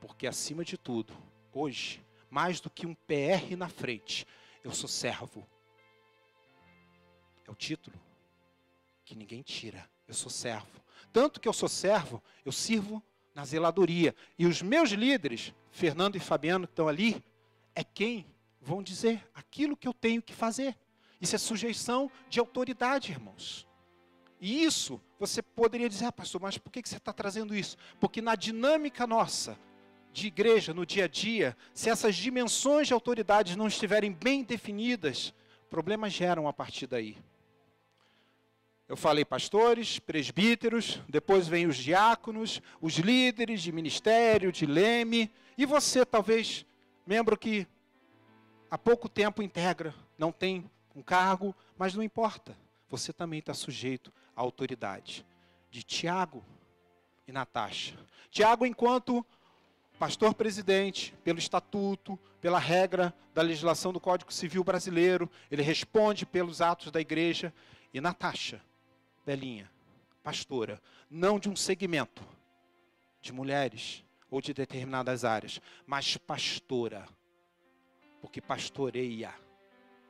Porque 0.00 0.26
acima 0.26 0.64
de 0.64 0.76
tudo, 0.76 1.14
hoje, 1.52 2.04
mais 2.30 2.60
do 2.60 2.70
que 2.70 2.86
um 2.86 2.94
PR 2.94 3.56
na 3.56 3.68
frente, 3.68 4.26
eu 4.62 4.72
sou 4.72 4.88
servo. 4.88 5.46
É 7.46 7.50
o 7.50 7.54
título 7.54 7.98
que 9.04 9.14
ninguém 9.14 9.42
tira. 9.42 9.88
Eu 10.06 10.14
sou 10.14 10.30
servo. 10.30 10.82
Tanto 11.12 11.40
que 11.40 11.48
eu 11.48 11.52
sou 11.52 11.68
servo, 11.68 12.22
eu 12.44 12.52
sirvo 12.52 13.02
na 13.34 13.44
zeladoria. 13.44 14.14
E 14.38 14.46
os 14.46 14.62
meus 14.62 14.90
líderes, 14.90 15.52
Fernando 15.70 16.16
e 16.16 16.20
Fabiano, 16.20 16.66
que 16.66 16.72
estão 16.72 16.88
ali, 16.88 17.22
é 17.74 17.82
quem 17.82 18.26
vão 18.60 18.82
dizer 18.82 19.26
aquilo 19.34 19.76
que 19.76 19.86
eu 19.86 19.92
tenho 19.92 20.22
que 20.22 20.32
fazer. 20.32 20.76
Isso 21.20 21.34
é 21.34 21.38
sujeição 21.38 22.10
de 22.28 22.40
autoridade, 22.40 23.12
irmãos. 23.12 23.66
E 24.40 24.64
isso, 24.64 25.00
você 25.18 25.42
poderia 25.42 25.88
dizer, 25.88 26.06
ah, 26.06 26.12
pastor, 26.12 26.40
mas 26.40 26.58
por 26.58 26.70
que 26.70 26.82
você 26.84 26.96
está 26.96 27.12
trazendo 27.12 27.54
isso? 27.54 27.76
Porque 28.00 28.20
na 28.20 28.34
dinâmica 28.34 29.06
nossa, 29.06 29.58
de 30.12 30.28
igreja 30.28 30.72
no 30.72 30.86
dia 30.86 31.04
a 31.04 31.08
dia, 31.08 31.56
se 31.72 31.90
essas 31.90 32.14
dimensões 32.14 32.86
de 32.86 32.94
autoridade 32.94 33.58
não 33.58 33.66
estiverem 33.66 34.12
bem 34.12 34.44
definidas, 34.44 35.34
problemas 35.68 36.12
geram 36.12 36.46
a 36.46 36.52
partir 36.52 36.86
daí. 36.86 37.16
Eu 38.86 38.96
falei 38.96 39.24
pastores, 39.24 39.98
presbíteros, 39.98 41.00
depois 41.08 41.48
vem 41.48 41.66
os 41.66 41.76
diáconos, 41.76 42.60
os 42.80 42.94
líderes 42.94 43.62
de 43.62 43.72
ministério, 43.72 44.52
de 44.52 44.66
leme, 44.66 45.32
e 45.56 45.64
você, 45.64 46.04
talvez, 46.04 46.66
membro 47.06 47.36
que 47.36 47.66
há 48.70 48.76
pouco 48.76 49.08
tempo 49.08 49.42
integra, 49.42 49.94
não 50.18 50.30
tem 50.30 50.70
um 50.94 51.02
cargo, 51.02 51.54
mas 51.78 51.94
não 51.94 52.02
importa, 52.02 52.56
você 52.88 53.12
também 53.12 53.38
está 53.38 53.54
sujeito 53.54 54.12
à 54.36 54.40
autoridade. 54.40 55.24
De 55.70 55.82
Tiago 55.82 56.44
e 57.26 57.32
Natasha. 57.32 57.98
Tiago, 58.30 58.66
enquanto 58.66 59.24
pastor 59.98 60.34
presidente, 60.34 61.14
pelo 61.24 61.38
estatuto, 61.38 62.18
pela 62.40 62.58
regra 62.58 63.14
da 63.32 63.42
legislação 63.42 63.92
do 63.92 64.00
Código 64.00 64.32
Civil 64.32 64.62
brasileiro, 64.62 65.30
ele 65.50 65.62
responde 65.62 66.26
pelos 66.26 66.60
atos 66.60 66.90
da 66.90 67.00
igreja. 67.00 67.52
E 67.92 68.00
Natasha, 68.00 68.60
Belinha, 69.24 69.70
pastora, 70.22 70.80
não 71.08 71.38
de 71.38 71.48
um 71.48 71.56
segmento 71.56 72.22
de 73.20 73.32
mulheres 73.32 74.04
ou 74.30 74.40
de 74.40 74.52
determinadas 74.52 75.24
áreas, 75.24 75.60
mas 75.86 76.16
pastora, 76.16 77.06
porque 78.20 78.40
pastoreia. 78.40 79.32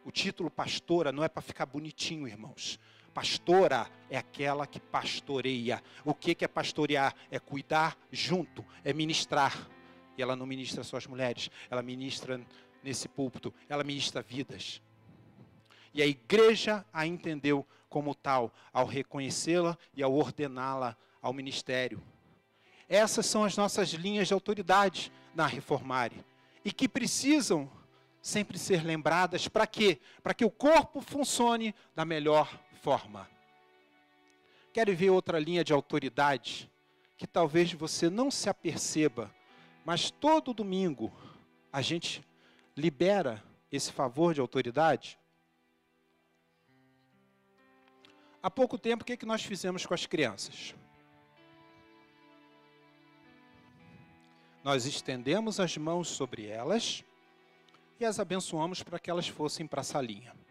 O 0.05 0.11
título 0.11 0.51
pastora 0.51 1.13
não 1.13 1.23
é 1.23 1.29
para 1.29 1.43
ficar 1.43 1.67
bonitinho, 1.67 2.27
irmãos. 2.27 2.79
Pastora 3.15 3.89
é 4.11 4.19
aquela 4.19 4.67
que 4.67 4.81
pastoreia. 4.81 5.83
O 6.05 6.13
que 6.13 6.45
é 6.45 6.49
pastorear? 6.49 7.15
É 7.31 7.39
cuidar 7.39 7.97
junto, 8.11 8.65
é 8.85 8.93
ministrar. 8.93 9.71
E 10.19 10.23
ela 10.23 10.35
não 10.35 10.45
ministra 10.45 10.83
só 10.83 10.97
as 10.97 11.07
mulheres, 11.07 11.49
ela 11.71 11.83
ministra 11.83 12.41
nesse 12.83 13.09
púlpito, 13.09 13.55
ela 13.69 13.85
ministra 13.85 14.21
vidas. 14.21 14.83
E 15.95 16.03
a 16.03 16.07
igreja 16.07 16.85
a 16.93 17.07
entendeu 17.07 17.67
como 17.89 18.15
tal, 18.15 18.53
ao 18.73 18.85
reconhecê-la 18.85 19.79
e 19.95 20.03
ao 20.03 20.13
ordená-la 20.13 20.97
ao 21.23 21.33
ministério. 21.33 22.03
Essas 22.89 23.27
são 23.27 23.45
as 23.45 23.57
nossas 23.57 23.91
linhas 23.91 24.29
de 24.29 24.35
autoridade 24.35 25.13
na 25.35 25.47
Reformare. 25.47 26.25
E 26.65 26.73
que 26.73 26.89
precisam 26.89 27.71
sempre 28.21 28.59
ser 28.59 28.85
lembradas 28.85 29.49
para 29.49 29.67
quê? 29.67 30.01
Para 30.23 30.35
que 30.35 30.45
o 30.45 30.51
corpo 30.51 31.01
funcione 31.01 31.75
da 31.95 32.05
melhor 32.05 32.61
forma. 32.85 33.27
Quero 34.71 34.95
ver 34.95 35.09
outra 35.09 35.39
linha 35.39 35.65
de 35.65 35.73
autoridade 35.73 36.71
que 37.17 37.27
talvez 37.27 37.73
você 37.73 38.11
não 38.11 38.31
se 38.31 38.51
aperceba, 38.51 39.35
mas 39.87 40.11
todo 40.11 40.53
domingo 40.53 41.11
a 41.73 41.81
gente 41.81 42.23
libera 42.77 43.43
esse 43.73 43.91
favor 43.91 44.35
de 44.35 44.41
autoridade? 44.43 45.19
Há 48.43 48.51
pouco 48.51 48.77
tempo, 48.77 49.03
o 49.03 49.07
que, 49.07 49.15
é 49.15 49.17
que 49.17 49.25
nós 49.25 49.43
fizemos 49.43 49.87
com 49.87 49.95
as 49.95 50.05
crianças? 50.05 50.75
Nós 54.63 54.85
estendemos 54.85 55.59
as 55.59 55.75
mãos 55.79 56.09
sobre 56.09 56.49
elas 56.49 57.03
e 57.99 58.05
as 58.05 58.21
abençoamos 58.21 58.83
para 58.83 58.99
que 58.99 59.11
elas 59.11 59.27
fossem 59.27 59.67
para 59.67 59.81
a 59.81 59.85
salinha. 59.85 60.44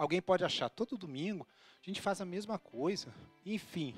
Alguém 0.00 0.22
pode 0.22 0.42
achar, 0.42 0.70
todo 0.70 0.96
domingo 0.96 1.46
a 1.82 1.84
gente 1.84 2.00
faz 2.00 2.22
a 2.22 2.24
mesma 2.24 2.58
coisa. 2.58 3.12
Enfim, 3.44 3.94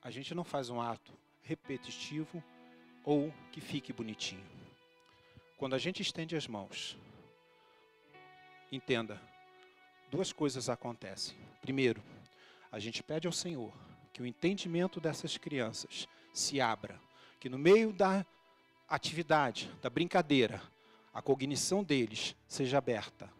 a 0.00 0.10
gente 0.10 0.34
não 0.34 0.42
faz 0.42 0.70
um 0.70 0.80
ato 0.80 1.12
repetitivo 1.42 2.42
ou 3.04 3.30
que 3.52 3.60
fique 3.60 3.92
bonitinho. 3.92 4.42
Quando 5.58 5.74
a 5.74 5.78
gente 5.78 6.00
estende 6.00 6.34
as 6.34 6.46
mãos, 6.46 6.96
entenda, 8.72 9.20
duas 10.10 10.32
coisas 10.32 10.70
acontecem. 10.70 11.36
Primeiro, 11.60 12.02
a 12.72 12.78
gente 12.78 13.02
pede 13.02 13.26
ao 13.26 13.34
Senhor 13.34 13.70
que 14.14 14.22
o 14.22 14.26
entendimento 14.26 14.98
dessas 14.98 15.36
crianças 15.36 16.08
se 16.32 16.58
abra, 16.58 16.98
que 17.38 17.50
no 17.50 17.58
meio 17.58 17.92
da 17.92 18.24
atividade, 18.88 19.70
da 19.82 19.90
brincadeira, 19.90 20.62
a 21.12 21.20
cognição 21.20 21.84
deles 21.84 22.34
seja 22.48 22.78
aberta 22.78 23.35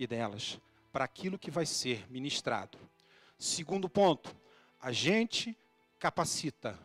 e 0.00 0.06
delas 0.06 0.58
para 0.90 1.04
aquilo 1.04 1.38
que 1.38 1.50
vai 1.50 1.66
ser 1.66 2.10
ministrado. 2.10 2.78
Segundo 3.38 3.88
ponto, 3.88 4.34
a 4.80 4.90
gente 4.90 5.56
capacita 5.98 6.78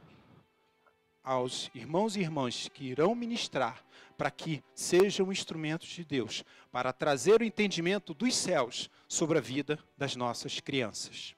aos 1.23 1.71
irmãos 1.73 2.15
e 2.15 2.19
irmãs 2.19 2.67
que 2.67 2.83
irão 2.83 3.15
ministrar 3.15 3.83
para 4.17 4.29
que 4.29 4.63
sejam 4.73 5.31
instrumentos 5.31 5.87
de 5.87 6.03
Deus 6.03 6.43
para 6.71 6.93
trazer 6.93 7.41
o 7.41 7.43
entendimento 7.43 8.13
dos 8.13 8.35
céus 8.35 8.89
sobre 9.07 9.37
a 9.37 9.41
vida 9.41 9.79
das 9.97 10.15
nossas 10.15 10.59
crianças. 10.59 11.35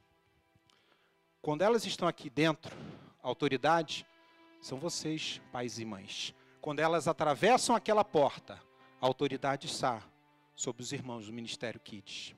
Quando 1.42 1.62
elas 1.62 1.86
estão 1.86 2.08
aqui 2.08 2.30
dentro, 2.30 2.76
a 3.24 3.28
autoridade 3.28 4.06
são 4.60 4.80
vocês, 4.80 5.42
pais 5.52 5.80
e 5.80 5.86
mães. 5.86 6.34
Quando 6.60 6.80
elas 6.80 7.08
atravessam 7.08 7.76
aquela 7.76 8.04
porta, 8.04 8.62
a 9.00 9.06
autoridade 9.06 9.68
está 9.68 10.04
sobre 10.58 10.82
os 10.82 10.92
irmãos 10.92 11.28
do 11.28 11.32
Ministério 11.32 11.80
Kids. 11.80 12.36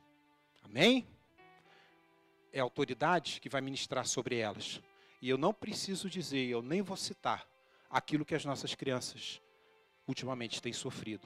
Amém? 0.62 1.08
É 2.52 2.60
a 2.60 2.64
autoridade 2.64 3.40
que 3.40 3.48
vai 3.48 3.62
ministrar 3.62 4.06
sobre 4.06 4.36
elas. 4.36 4.82
E 5.22 5.30
eu 5.30 5.38
não 5.38 5.54
preciso 5.54 6.10
dizer, 6.10 6.46
eu 6.46 6.62
nem 6.62 6.82
vou 6.82 6.98
citar 6.98 7.48
aquilo 7.90 8.26
que 8.26 8.36
as 8.36 8.44
nossas 8.44 8.76
crianças 8.76 9.42
ultimamente 10.06 10.62
têm 10.62 10.74
sofrido. 10.74 11.26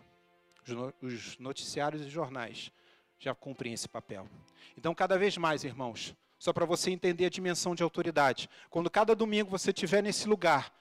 Os 1.01 1.37
noticiários 1.39 2.05
e 2.05 2.09
jornais 2.09 2.71
já 3.17 3.33
cumprem 3.33 3.73
esse 3.73 3.89
papel. 3.89 4.29
Então, 4.77 4.93
cada 4.93 5.17
vez 5.17 5.35
mais, 5.35 5.63
irmãos, 5.63 6.15
só 6.37 6.53
para 6.53 6.65
você 6.65 6.91
entender 6.91 7.25
a 7.25 7.29
dimensão 7.29 7.73
de 7.73 7.81
autoridade, 7.81 8.47
quando 8.69 8.89
cada 8.89 9.15
domingo 9.15 9.49
você 9.49 9.71
estiver 9.71 10.03
nesse 10.03 10.27
lugar, 10.27 10.71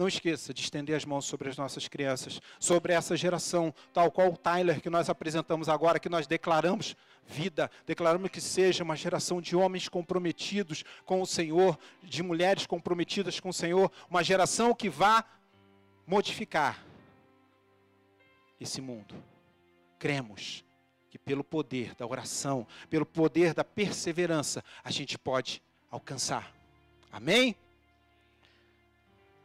não 0.00 0.08
esqueça 0.08 0.54
de 0.54 0.62
estender 0.62 0.96
as 0.96 1.04
mãos 1.04 1.26
sobre 1.26 1.50
as 1.50 1.58
nossas 1.58 1.86
crianças, 1.86 2.40
sobre 2.58 2.94
essa 2.94 3.14
geração, 3.14 3.74
tal 3.92 4.10
qual 4.10 4.28
o 4.32 4.36
Tyler 4.36 4.80
que 4.80 4.88
nós 4.88 5.10
apresentamos 5.10 5.68
agora, 5.68 6.00
que 6.00 6.08
nós 6.08 6.26
declaramos 6.26 6.96
vida, 7.26 7.70
declaramos 7.84 8.30
que 8.30 8.40
seja 8.40 8.82
uma 8.82 8.96
geração 8.96 9.42
de 9.42 9.54
homens 9.54 9.90
comprometidos 9.90 10.84
com 11.04 11.20
o 11.20 11.26
Senhor, 11.26 11.78
de 12.02 12.22
mulheres 12.22 12.64
comprometidas 12.66 13.38
com 13.38 13.50
o 13.50 13.52
Senhor, 13.52 13.92
uma 14.08 14.24
geração 14.24 14.74
que 14.74 14.88
vá 14.88 15.22
modificar 16.06 16.82
esse 18.58 18.80
mundo. 18.80 19.14
Cremos 19.98 20.64
que 21.10 21.18
pelo 21.18 21.44
poder 21.44 21.94
da 21.94 22.06
oração, 22.06 22.66
pelo 22.88 23.04
poder 23.04 23.52
da 23.52 23.64
perseverança, 23.64 24.64
a 24.82 24.90
gente 24.90 25.18
pode 25.18 25.62
alcançar 25.90 26.58
Amém? 27.12 27.56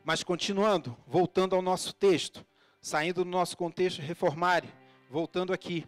Mas 0.05 0.23
continuando, 0.23 0.95
voltando 1.07 1.55
ao 1.55 1.63
nosso 1.63 1.91
texto, 1.91 2.45
saindo 2.79 3.23
do 3.23 3.29
nosso 3.31 3.57
contexto 3.57 4.03
reformário, 4.03 4.71
voltando 5.09 5.51
aqui. 5.51 5.83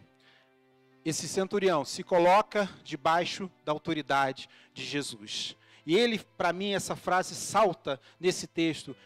Esse 1.04 1.28
centurião 1.28 1.84
se 1.84 2.02
coloca 2.02 2.68
debaixo 2.82 3.48
da 3.64 3.70
autoridade 3.70 4.48
de 4.74 4.84
Jesus. 4.84 5.56
E 5.86 5.96
ele, 5.96 6.18
para 6.36 6.52
mim, 6.52 6.74
essa 6.74 6.96
frase 6.96 7.32
salta 7.36 8.00
nesse 8.18 8.48
texto: 8.48 8.96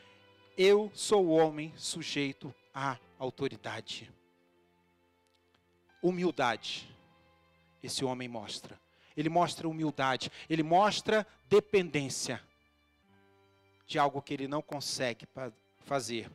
Eu 0.56 0.90
sou 0.94 1.26
o 1.26 1.32
homem 1.32 1.74
sujeito 1.76 2.52
à 2.74 2.96
autoridade. 3.18 4.10
Humildade. 6.02 6.88
Esse 7.82 8.02
homem 8.02 8.28
mostra. 8.28 8.80
Ele 9.14 9.28
mostra 9.28 9.68
humildade, 9.68 10.32
ele 10.48 10.62
mostra 10.62 11.26
dependência 11.50 12.42
de 13.92 13.98
algo 13.98 14.22
que 14.22 14.32
ele 14.32 14.48
não 14.48 14.62
consegue 14.62 15.28
fazer. 15.80 16.30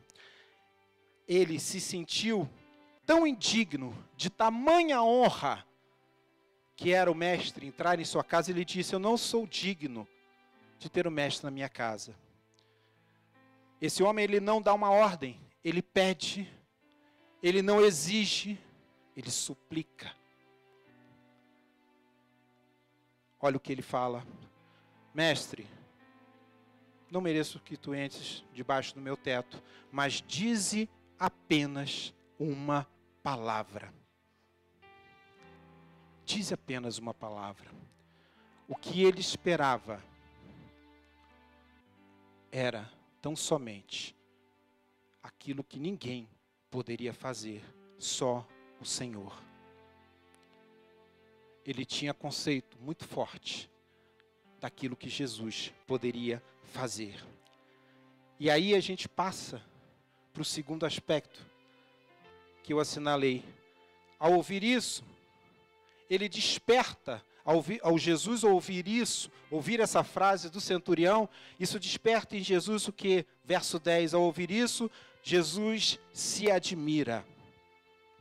Ele 1.26 1.58
se 1.58 1.80
sentiu 1.80 2.48
tão 3.04 3.26
indigno, 3.26 3.92
de 4.16 4.30
tamanha 4.30 5.02
honra, 5.02 5.66
que 6.76 6.92
era 6.92 7.10
o 7.10 7.14
mestre 7.14 7.66
entrar 7.66 7.98
em 7.98 8.04
sua 8.04 8.22
casa, 8.22 8.52
ele 8.52 8.64
disse: 8.64 8.94
Eu 8.94 9.00
não 9.00 9.16
sou 9.16 9.44
digno 9.44 10.06
de 10.78 10.88
ter 10.88 11.08
o 11.08 11.10
mestre 11.10 11.46
na 11.46 11.50
minha 11.50 11.68
casa. 11.68 12.14
Esse 13.80 14.04
homem 14.04 14.22
ele 14.22 14.38
não 14.38 14.62
dá 14.62 14.72
uma 14.72 14.90
ordem, 14.90 15.40
ele 15.64 15.82
pede, 15.82 16.48
ele 17.42 17.60
não 17.60 17.80
exige, 17.84 18.56
ele 19.16 19.30
suplica. 19.32 20.14
Olha 23.40 23.56
o 23.56 23.60
que 23.60 23.72
ele 23.72 23.82
fala: 23.82 24.24
Mestre, 25.12 25.66
não 27.10 27.20
mereço 27.20 27.60
que 27.60 27.76
tu 27.76 27.94
entres 27.94 28.44
debaixo 28.52 28.94
do 28.94 29.00
meu 29.00 29.16
teto, 29.16 29.62
mas 29.90 30.22
dize 30.26 30.88
apenas 31.18 32.14
uma 32.38 32.86
palavra. 33.22 33.92
Dize 36.24 36.52
apenas 36.52 36.98
uma 36.98 37.14
palavra. 37.14 37.70
O 38.68 38.76
que 38.76 39.02
ele 39.02 39.20
esperava 39.20 40.02
era 42.52 42.90
tão 43.22 43.34
somente 43.34 44.14
aquilo 45.22 45.64
que 45.64 45.78
ninguém 45.78 46.28
poderia 46.70 47.14
fazer, 47.14 47.62
só 47.96 48.46
o 48.80 48.84
Senhor. 48.84 49.42
Ele 51.64 51.84
tinha 51.84 52.14
conceito 52.14 52.78
muito 52.78 53.06
forte 53.06 53.70
daquilo 54.60 54.96
que 54.96 55.08
Jesus 55.08 55.72
poderia 55.86 56.38
fazer. 56.38 56.57
E 58.38 58.50
aí 58.50 58.74
a 58.74 58.80
gente 58.80 59.08
passa 59.08 59.62
para 60.32 60.42
o 60.42 60.44
segundo 60.44 60.86
aspecto 60.86 61.44
que 62.62 62.72
eu 62.72 62.80
assinalei. 62.80 63.44
Ao 64.18 64.32
ouvir 64.32 64.62
isso, 64.62 65.02
ele 66.08 66.28
desperta 66.28 67.22
ao, 67.44 67.64
ao 67.82 67.98
Jesus 67.98 68.44
ouvir 68.44 68.86
isso, 68.86 69.30
ouvir 69.50 69.80
essa 69.80 70.04
frase 70.04 70.50
do 70.50 70.60
centurião, 70.60 71.28
isso 71.58 71.80
desperta 71.80 72.36
em 72.36 72.42
Jesus 72.42 72.86
o 72.88 72.92
que? 72.92 73.24
Verso 73.42 73.78
10, 73.78 74.12
ao 74.12 74.22
ouvir 74.22 74.50
isso, 74.50 74.90
Jesus 75.22 75.98
se 76.12 76.50
admira. 76.50 77.24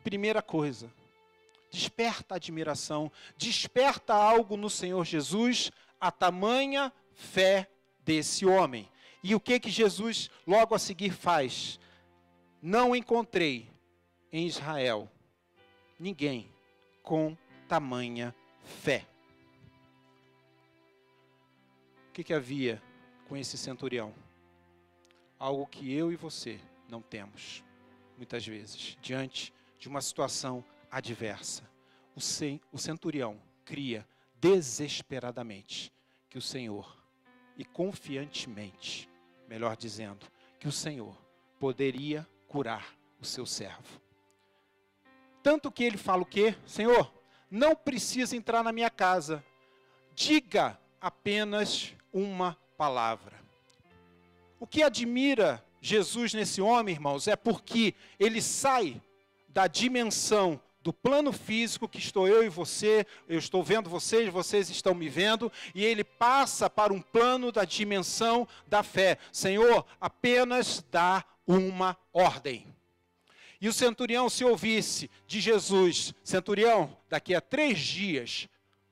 Primeira 0.01 0.42
coisa, 0.42 0.89
desperta 1.70 2.36
admiração, 2.36 3.12
desperta 3.38 4.13
algo 4.13 4.56
no 4.56 4.70
Senhor 4.70 5.04
Jesus, 5.04 5.72
a 6.00 6.10
tamanha 6.10 6.94
fé 7.13 7.70
desse 8.08 8.44
homem. 8.44 8.90
E 9.22 9.36
o 9.36 9.40
que 9.40 9.60
que 9.60 9.70
Jesus 9.70 10.32
logo 10.48 10.74
a 10.74 10.80
seguir 10.80 11.12
faz? 11.12 11.80
Não 12.60 12.96
encontrei 12.96 13.70
em 14.32 14.48
Israel 14.48 15.08
ninguém 16.00 16.50
com 17.04 17.38
tamanha 17.67 18.34
fé. 18.63 19.06
que, 22.17 22.24
que 22.24 22.34
havia 22.34 22.82
com 23.28 23.38
esse 23.38 23.60
centurião? 23.60 24.12
Algo 25.38 25.67
que 25.67 25.93
eu 25.93 26.12
e 26.12 26.15
você 26.15 26.60
não 26.89 27.00
temos, 27.00 27.63
muitas 28.17 28.43
vezes, 28.43 28.98
diante 29.00 29.54
de 29.78 29.88
uma 29.88 30.02
situação 30.02 30.65
adversa. 30.89 31.62
O, 32.15 32.20
o 32.72 32.80
centurião 32.80 33.39
cria 33.63 34.04
desesperadamente 34.41 35.93
que 36.28 36.39
o 36.39 36.41
Senhor, 36.41 36.98
e 37.58 37.65
confiantemente, 37.65 39.10
melhor 39.48 39.76
dizendo, 39.76 40.26
que 40.60 40.67
o 40.67 40.72
Senhor 40.72 41.15
poderia 41.60 42.28
curar 42.48 42.96
o 43.20 43.26
seu 43.26 43.46
servo. 43.46 44.02
Tanto 45.41 45.72
que 45.72 45.84
ele 45.84 45.98
fala 45.98 46.22
o 46.22 46.26
quê? 46.26 46.56
Senhor, 46.65 47.12
não 47.50 47.76
precisa 47.76 48.36
entrar 48.36 48.63
na 48.63 48.72
minha 48.72 48.89
casa. 48.89 49.43
Diga 50.13 50.80
apenas 51.00 51.93
uma 52.12 52.58
palavra. 52.78 53.38
O 54.60 54.67
que 54.67 54.84
admira 54.84 55.63
Jesus 55.80 56.34
nesse 56.34 56.62
homem, 56.62 56.93
irmãos, 56.93 57.28
é 57.28 57.36
porque 57.36 57.93
ele 58.20 58.41
sai 58.41 59.02
da 59.48 59.67
dimensão 59.67 60.60
do 60.88 60.93
plano 60.93 61.34
físico 61.34 61.86
que 61.86 61.97
estou 61.97 62.30
eu 62.30 62.45
e 62.45 62.47
você, 62.47 63.06
eu 63.28 63.38
estou 63.38 63.62
vendo 63.62 63.89
vocês, 63.89 64.32
vocês 64.32 64.69
estão 64.69 64.95
me 64.95 65.10
vendo, 65.10 65.52
e 65.76 65.84
ele 65.84 66.02
passa 66.02 66.69
para 66.69 66.93
um 66.93 67.02
plano 67.02 67.52
da 67.52 67.65
dimensão 67.65 68.47
da 68.67 68.82
fé. 68.84 69.17
Senhor, 69.30 69.86
apenas 70.00 70.82
dá 70.89 71.26
uma 71.45 71.97
ordem. 72.13 72.73
E 73.60 73.67
o 73.67 73.73
centurião, 73.73 74.30
se 74.30 74.45
ouvisse 74.45 75.12
de 75.28 75.41
Jesus, 75.41 76.13
centurião, 76.23 76.95
daqui 77.10 77.36
a 77.36 77.41
três 77.41 77.80
dias 77.80 78.47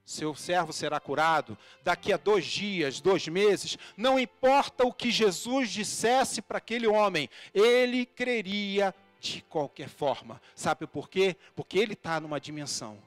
seu 0.06 0.36
servo 0.36 0.72
será 0.72 1.00
curado 1.00 1.58
daqui 1.84 2.14
a 2.14 2.18
dois 2.18 2.46
dias, 2.46 3.02
dois 3.02 3.28
meses, 3.28 3.76
não 3.98 4.20
importa 4.20 4.86
o 4.86 4.94
que 4.94 5.10
Jesus 5.10 5.72
dissesse 5.72 6.44
para 6.44 6.60
aquele 6.60 6.86
homem, 6.86 7.28
ele 7.52 8.06
creria 8.06 8.94
de 9.34 9.42
qualquer 9.42 9.90
forma. 9.90 10.42
Sabe 10.54 10.86
por 10.86 11.10
quê? 11.10 11.36
Porque 11.56 11.78
ele 11.78 11.94
está 11.94 12.20
numa 12.20 12.40
dimensão 12.40 13.02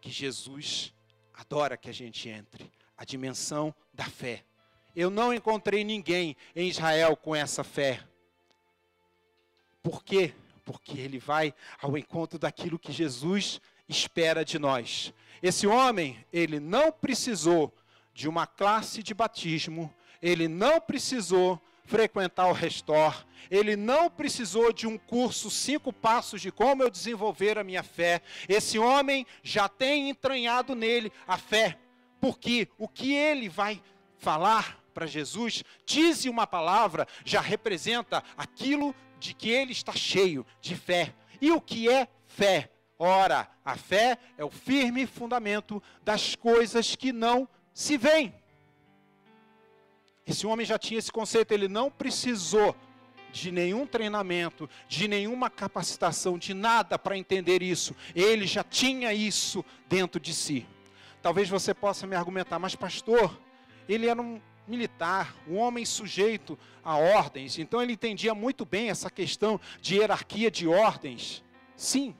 que 0.00 0.10
Jesus 0.10 0.92
adora 1.32 1.76
que 1.76 1.88
a 1.88 1.92
gente 1.92 2.28
entre 2.28 2.70
a 2.96 3.04
dimensão 3.04 3.74
da 3.92 4.04
fé. 4.04 4.44
Eu 4.94 5.10
não 5.10 5.32
encontrei 5.32 5.82
ninguém 5.82 6.36
em 6.54 6.68
Israel 6.68 7.16
com 7.16 7.34
essa 7.34 7.64
fé. 7.64 8.00
Por 9.82 10.04
quê? 10.04 10.34
Porque 10.64 10.98
ele 10.98 11.18
vai 11.18 11.54
ao 11.80 11.96
encontro 11.96 12.38
daquilo 12.38 12.78
que 12.78 12.92
Jesus 12.92 13.60
espera 13.88 14.44
de 14.44 14.58
nós. 14.58 15.12
Esse 15.42 15.66
homem, 15.66 16.24
ele 16.32 16.60
não 16.60 16.92
precisou 16.92 17.74
de 18.12 18.28
uma 18.28 18.46
classe 18.46 19.02
de 19.02 19.12
batismo, 19.12 19.92
ele 20.22 20.46
não 20.46 20.80
precisou 20.80 21.60
frequentar 21.84 22.48
o 22.48 22.52
Restore, 22.52 23.16
ele 23.50 23.76
não 23.76 24.10
precisou 24.10 24.72
de 24.72 24.86
um 24.86 24.96
curso 24.96 25.50
cinco 25.50 25.92
passos 25.92 26.40
de 26.40 26.50
como 26.50 26.82
eu 26.82 26.90
desenvolver 26.90 27.58
a 27.58 27.64
minha 27.64 27.82
fé. 27.82 28.22
Esse 28.48 28.78
homem 28.78 29.26
já 29.42 29.68
tem 29.68 30.08
entranhado 30.08 30.74
nele 30.74 31.12
a 31.26 31.36
fé, 31.36 31.78
porque 32.20 32.68
o 32.78 32.88
que 32.88 33.14
ele 33.14 33.48
vai 33.48 33.82
falar 34.18 34.82
para 34.94 35.06
Jesus, 35.06 35.62
diz 35.84 36.24
uma 36.24 36.46
palavra, 36.46 37.06
já 37.24 37.40
representa 37.40 38.22
aquilo 38.36 38.94
de 39.18 39.34
que 39.34 39.50
ele 39.50 39.72
está 39.72 39.92
cheio 39.92 40.46
de 40.60 40.76
fé. 40.76 41.14
E 41.40 41.50
o 41.50 41.60
que 41.60 41.90
é 41.90 42.08
fé? 42.26 42.70
Ora, 42.98 43.48
a 43.64 43.76
fé 43.76 44.16
é 44.38 44.44
o 44.44 44.50
firme 44.50 45.06
fundamento 45.06 45.82
das 46.02 46.34
coisas 46.36 46.94
que 46.94 47.12
não 47.12 47.48
se 47.72 47.96
veem. 47.96 48.32
Esse 50.26 50.46
homem 50.46 50.64
já 50.64 50.78
tinha 50.78 50.98
esse 50.98 51.12
conceito, 51.12 51.52
ele 51.52 51.68
não 51.68 51.90
precisou 51.90 52.74
de 53.32 53.50
nenhum 53.50 53.86
treinamento, 53.86 54.68
de 54.88 55.08
nenhuma 55.08 55.50
capacitação, 55.50 56.38
de 56.38 56.54
nada 56.54 56.98
para 56.98 57.18
entender 57.18 57.62
isso. 57.62 57.94
Ele 58.14 58.46
já 58.46 58.62
tinha 58.62 59.12
isso 59.12 59.64
dentro 59.88 60.20
de 60.20 60.32
si. 60.32 60.66
Talvez 61.20 61.48
você 61.48 61.74
possa 61.74 62.06
me 62.06 62.14
argumentar, 62.14 62.58
mas 62.58 62.74
pastor, 62.74 63.38
ele 63.88 64.08
era 64.08 64.20
um 64.20 64.40
militar, 64.66 65.34
um 65.48 65.56
homem 65.56 65.84
sujeito 65.84 66.58
a 66.82 66.96
ordens, 66.96 67.58
então 67.58 67.82
ele 67.82 67.92
entendia 67.92 68.34
muito 68.34 68.64
bem 68.64 68.88
essa 68.88 69.10
questão 69.10 69.60
de 69.80 69.96
hierarquia 69.96 70.50
de 70.50 70.66
ordens. 70.66 71.42
Sim, 71.76 72.14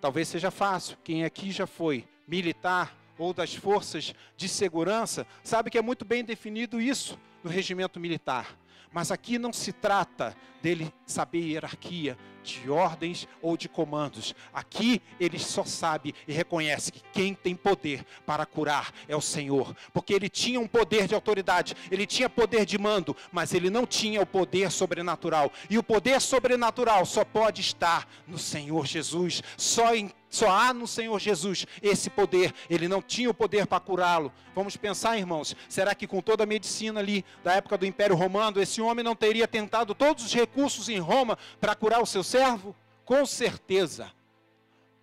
Talvez 0.00 0.28
seja 0.28 0.50
fácil. 0.50 0.96
Quem 1.02 1.24
aqui 1.24 1.50
já 1.50 1.66
foi 1.66 2.06
militar 2.26 2.96
ou 3.18 3.34
das 3.34 3.54
forças 3.54 4.14
de 4.36 4.48
segurança 4.48 5.26
sabe 5.42 5.70
que 5.70 5.78
é 5.78 5.82
muito 5.82 6.04
bem 6.04 6.24
definido 6.24 6.80
isso 6.80 7.18
no 7.42 7.50
regimento 7.50 7.98
militar. 7.98 8.56
Mas 8.92 9.10
aqui 9.10 9.38
não 9.38 9.52
se 9.52 9.72
trata 9.72 10.34
dele 10.62 10.92
saber 11.04 11.40
hierarquia 11.40 12.16
de 12.48 12.70
ordens 12.70 13.28
ou 13.40 13.56
de 13.56 13.68
comandos. 13.68 14.34
Aqui 14.52 15.00
ele 15.18 15.38
só 15.38 15.64
sabe 15.64 16.14
e 16.26 16.32
reconhece 16.32 16.92
que 16.92 17.02
quem 17.12 17.34
tem 17.34 17.54
poder 17.54 18.04
para 18.26 18.46
curar 18.46 18.92
é 19.06 19.16
o 19.16 19.20
Senhor, 19.20 19.74
porque 19.92 20.12
ele 20.14 20.28
tinha 20.28 20.60
um 20.60 20.66
poder 20.66 21.06
de 21.06 21.14
autoridade, 21.14 21.76
ele 21.90 22.06
tinha 22.06 22.28
poder 22.28 22.64
de 22.64 22.78
mando, 22.78 23.16
mas 23.30 23.52
ele 23.52 23.70
não 23.70 23.86
tinha 23.86 24.20
o 24.20 24.26
poder 24.26 24.70
sobrenatural. 24.70 25.52
E 25.68 25.78
o 25.78 25.82
poder 25.82 26.20
sobrenatural 26.20 27.04
só 27.04 27.24
pode 27.24 27.60
estar 27.60 28.08
no 28.26 28.38
Senhor 28.38 28.86
Jesus. 28.86 29.42
Só 29.56 29.94
em 29.94 30.10
só 30.30 30.50
há 30.50 30.74
no 30.74 30.86
Senhor 30.86 31.18
Jesus 31.18 31.66
esse 31.82 32.10
poder. 32.10 32.52
Ele 32.68 32.88
não 32.88 33.00
tinha 33.00 33.30
o 33.30 33.34
poder 33.34 33.66
para 33.66 33.80
curá-lo. 33.80 34.32
Vamos 34.54 34.76
pensar, 34.76 35.16
irmãos, 35.16 35.56
será 35.68 35.94
que 35.94 36.06
com 36.06 36.20
toda 36.20 36.44
a 36.44 36.46
medicina 36.46 37.00
ali 37.00 37.24
da 37.42 37.54
época 37.54 37.78
do 37.78 37.86
Império 37.86 38.16
Romano, 38.16 38.60
esse 38.60 38.80
homem 38.80 39.04
não 39.04 39.14
teria 39.14 39.48
tentado 39.48 39.94
todos 39.94 40.24
os 40.24 40.34
recursos 40.34 40.88
em 40.88 40.98
Roma 40.98 41.38
para 41.60 41.74
curar 41.74 42.02
o 42.02 42.06
seu 42.06 42.22
servo? 42.38 42.76
Com 43.04 43.26
certeza. 43.26 44.12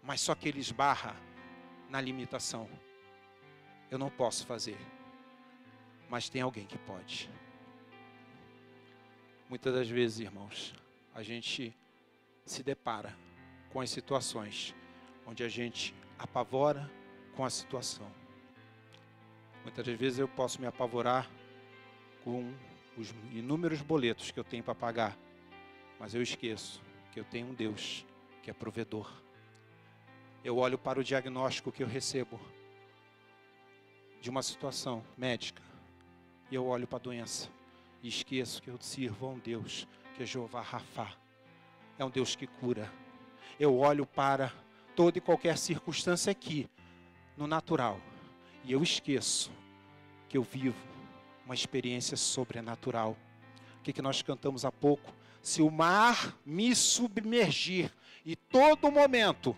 Mas 0.01 0.21
só 0.21 0.35
que 0.35 0.47
ele 0.47 0.59
esbarra 0.59 1.15
na 1.89 1.99
limitação. 1.99 2.69
Eu 3.91 3.97
não 3.97 4.09
posso 4.09 4.45
fazer. 4.45 4.77
Mas 6.09 6.29
tem 6.29 6.41
alguém 6.41 6.65
que 6.65 6.77
pode. 6.77 7.29
Muitas 9.49 9.73
das 9.73 9.89
vezes, 9.89 10.19
irmãos, 10.19 10.73
a 11.13 11.21
gente 11.23 11.75
se 12.45 12.63
depara 12.63 13.15
com 13.71 13.81
as 13.81 13.89
situações 13.89 14.73
onde 15.25 15.43
a 15.43 15.49
gente 15.49 15.93
apavora 16.17 16.89
com 17.35 17.43
a 17.43 17.49
situação. 17.49 18.09
Muitas 19.63 19.85
das 19.85 19.97
vezes 19.97 20.19
eu 20.19 20.27
posso 20.27 20.61
me 20.61 20.67
apavorar 20.67 21.29
com 22.23 22.53
os 22.95 23.09
inúmeros 23.33 23.81
boletos 23.81 24.31
que 24.31 24.39
eu 24.39 24.43
tenho 24.43 24.63
para 24.63 24.75
pagar, 24.75 25.17
mas 25.99 26.13
eu 26.13 26.21
esqueço 26.21 26.84
que 27.15 27.21
eu 27.21 27.23
tenho 27.23 27.47
um 27.47 27.53
Deus 27.53 28.05
que 28.43 28.51
é 28.51 28.53
provedor. 28.53 29.09
Eu 30.43 30.57
olho 30.57 30.77
para 30.77 30.99
o 30.99 31.03
diagnóstico 31.03 31.71
que 31.71 31.81
eu 31.81 31.87
recebo 31.87 32.37
de 34.19 34.29
uma 34.29 34.43
situação 34.43 35.01
médica 35.17 35.63
e 36.51 36.55
eu 36.55 36.65
olho 36.65 36.85
para 36.85 36.97
a 36.97 37.01
doença 37.01 37.49
e 38.03 38.09
esqueço 38.09 38.61
que 38.61 38.69
eu 38.69 38.77
sirvo 38.81 39.27
a 39.27 39.29
um 39.29 39.39
Deus 39.39 39.87
que 40.13 40.23
é 40.23 40.25
Jeová 40.25 40.59
Rafá. 40.59 41.13
É 41.97 42.03
um 42.03 42.09
Deus 42.09 42.35
que 42.35 42.45
cura. 42.45 42.91
Eu 43.57 43.77
olho 43.77 44.05
para 44.05 44.51
toda 44.93 45.17
e 45.17 45.21
qualquer 45.21 45.57
circunstância 45.57 46.29
aqui, 46.29 46.69
no 47.37 47.47
natural, 47.47 47.97
e 48.65 48.73
eu 48.73 48.83
esqueço 48.83 49.49
que 50.27 50.37
eu 50.37 50.43
vivo 50.43 50.85
uma 51.45 51.55
experiência 51.55 52.17
sobrenatural. 52.17 53.15
O 53.79 53.83
que, 53.83 53.93
que 53.93 54.01
nós 54.01 54.21
cantamos 54.21 54.65
há 54.65 54.71
pouco? 54.71 55.13
Se 55.45 55.61
o 55.61 55.69
mar 55.69 56.35
me 56.43 56.75
submergir, 56.75 57.91
e 58.25 58.35
todo 58.35 58.89
momento 58.89 59.55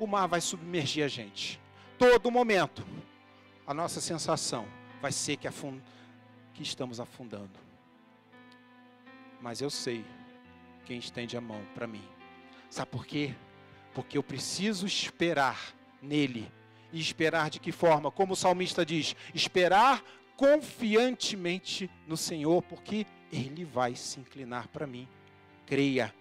o 0.00 0.06
mar 0.06 0.26
vai 0.26 0.40
submergir 0.40 1.04
a 1.04 1.08
gente, 1.08 1.60
todo 1.96 2.30
momento, 2.30 2.84
a 3.64 3.72
nossa 3.72 4.00
sensação 4.00 4.66
vai 5.00 5.12
ser 5.12 5.36
que, 5.36 5.46
afund... 5.46 5.80
que 6.52 6.64
estamos 6.64 6.98
afundando. 6.98 7.60
Mas 9.40 9.60
eu 9.60 9.70
sei 9.70 10.04
quem 10.84 10.98
estende 10.98 11.36
a 11.36 11.40
mão 11.40 11.64
para 11.74 11.86
mim. 11.86 12.02
Sabe 12.68 12.90
por 12.90 13.06
quê? 13.06 13.34
porque 13.94 14.16
eu 14.16 14.22
preciso 14.22 14.86
esperar 14.86 15.74
nele. 16.00 16.50
E 16.92 17.00
esperar 17.00 17.50
de 17.50 17.60
que 17.60 17.70
forma? 17.70 18.10
Como 18.10 18.32
o 18.32 18.36
salmista 18.36 18.84
diz: 18.84 19.14
esperar 19.34 20.02
confiantemente 20.36 21.90
no 22.06 22.16
Senhor, 22.16 22.62
porque 22.62 23.06
ele 23.32 23.64
vai 23.64 23.94
se 23.94 24.18
inclinar 24.18 24.66
para 24.68 24.86
mim. 24.86 25.06
Creia. 25.70 26.12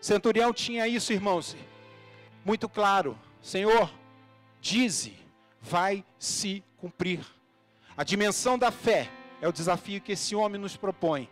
Centurião 0.00 0.50
tinha 0.50 0.88
isso, 0.88 1.12
irmãos, 1.12 1.54
muito 2.42 2.70
claro. 2.70 3.18
Senhor, 3.42 3.92
dize, 4.62 5.14
vai 5.60 6.02
se 6.18 6.64
cumprir. 6.78 7.20
A 7.94 8.02
dimensão 8.02 8.58
da 8.58 8.70
fé 8.70 9.10
é 9.42 9.46
o 9.46 9.52
desafio 9.52 10.00
que 10.00 10.12
esse 10.12 10.34
homem 10.34 10.58
nos 10.58 10.74
propõe 10.74 11.28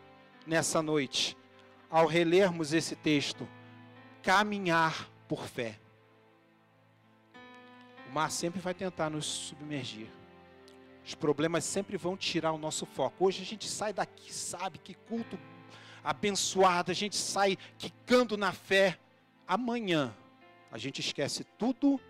nessa 0.46 0.82
noite, 0.82 1.34
ao 1.90 2.06
relermos 2.06 2.74
esse 2.74 2.94
texto. 2.94 3.48
Caminhar 4.22 5.08
por 5.26 5.46
fé. 5.46 5.78
O 8.06 8.12
mar 8.12 8.30
sempre 8.30 8.60
vai 8.60 8.74
tentar 8.74 9.08
nos 9.08 9.24
submergir. 9.24 10.08
Os 11.02 11.14
problemas 11.14 11.64
sempre 11.64 11.96
vão 11.96 12.18
tirar 12.18 12.52
o 12.52 12.58
nosso 12.58 12.84
foco. 12.84 13.24
Hoje 13.24 13.40
a 13.40 13.46
gente 13.46 13.66
sai 13.66 13.94
daqui, 13.94 14.30
sabe 14.30 14.76
que 14.76 14.92
culto 14.92 15.38
abençoado, 16.04 16.90
a 16.90 16.94
gente 16.94 17.16
sai 17.16 17.56
quicando 17.78 18.36
na 18.36 18.52
fé. 18.52 18.98
Amanhã 19.46 20.14
a 20.70 20.78
gente 20.78 21.00
esquece 21.00 21.44
tudo 21.44 22.00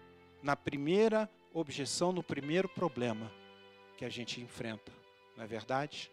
na 0.42 0.56
primeira 0.56 1.28
objeção, 1.52 2.12
no 2.12 2.22
primeiro 2.22 2.68
problema 2.68 3.30
que 3.96 4.04
a 4.04 4.08
gente 4.08 4.40
enfrenta. 4.40 4.92
Não 5.36 5.44
é 5.44 5.46
verdade? 5.46 6.10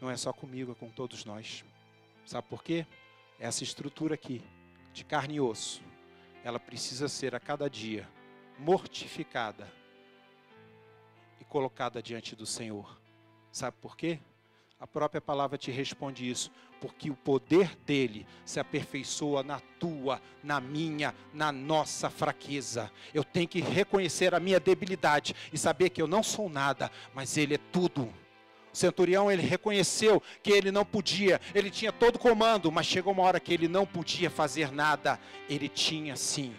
Não 0.00 0.10
é 0.10 0.16
só 0.16 0.32
comigo, 0.32 0.72
é 0.72 0.74
com 0.74 0.88
todos 0.88 1.24
nós. 1.24 1.64
Sabe 2.24 2.46
por 2.48 2.62
quê? 2.62 2.86
Essa 3.38 3.64
estrutura 3.64 4.14
aqui, 4.14 4.42
de 4.92 5.04
carne 5.04 5.36
e 5.36 5.40
osso, 5.40 5.82
ela 6.44 6.60
precisa 6.60 7.08
ser 7.08 7.34
a 7.34 7.40
cada 7.40 7.68
dia 7.68 8.08
mortificada 8.58 9.72
e 11.40 11.44
colocada 11.44 12.02
diante 12.02 12.34
do 12.34 12.46
Senhor. 12.46 13.00
Sabe 13.50 13.76
por 13.80 13.96
quê? 13.96 14.20
A 14.80 14.86
própria 14.86 15.20
palavra 15.20 15.58
te 15.58 15.72
responde 15.72 16.30
isso, 16.30 16.52
porque 16.80 17.10
o 17.10 17.16
poder 17.16 17.76
dele 17.84 18.24
se 18.44 18.60
aperfeiçoa 18.60 19.42
na 19.42 19.58
tua, 19.80 20.22
na 20.42 20.60
minha, 20.60 21.12
na 21.34 21.50
nossa 21.50 22.08
fraqueza. 22.08 22.88
Eu 23.12 23.24
tenho 23.24 23.48
que 23.48 23.60
reconhecer 23.60 24.34
a 24.34 24.40
minha 24.40 24.60
debilidade 24.60 25.34
e 25.52 25.58
saber 25.58 25.90
que 25.90 26.00
eu 26.00 26.06
não 26.06 26.22
sou 26.22 26.48
nada, 26.48 26.92
mas 27.12 27.36
ele 27.36 27.54
é 27.54 27.58
tudo. 27.72 28.02
O 28.72 28.76
centurião 28.76 29.28
ele 29.32 29.42
reconheceu 29.42 30.22
que 30.44 30.52
ele 30.52 30.70
não 30.70 30.84
podia, 30.84 31.40
ele 31.52 31.70
tinha 31.70 31.90
todo 31.90 32.14
o 32.14 32.20
comando, 32.20 32.70
mas 32.70 32.86
chegou 32.86 33.12
uma 33.12 33.24
hora 33.24 33.40
que 33.40 33.52
ele 33.52 33.66
não 33.66 33.84
podia 33.84 34.30
fazer 34.30 34.70
nada. 34.70 35.18
Ele 35.48 35.68
tinha 35.68 36.14
sim 36.14 36.54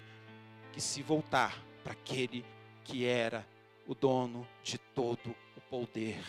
que 0.73 0.81
se 0.81 1.01
voltar 1.01 1.57
para 1.85 1.93
aquele 1.93 2.43
que 2.83 3.05
era 3.05 3.47
o 3.87 3.95
dono 3.95 4.45
de 4.61 4.77
todo 4.77 5.33
o 5.55 5.61
poder. 5.69 6.19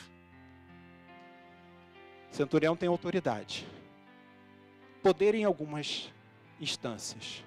Centurião 2.31 2.77
tem 2.77 2.89
autoridade, 2.89 3.67
poder 5.03 5.35
em 5.35 5.45
algumas 5.45 6.11
instâncias, 6.61 7.45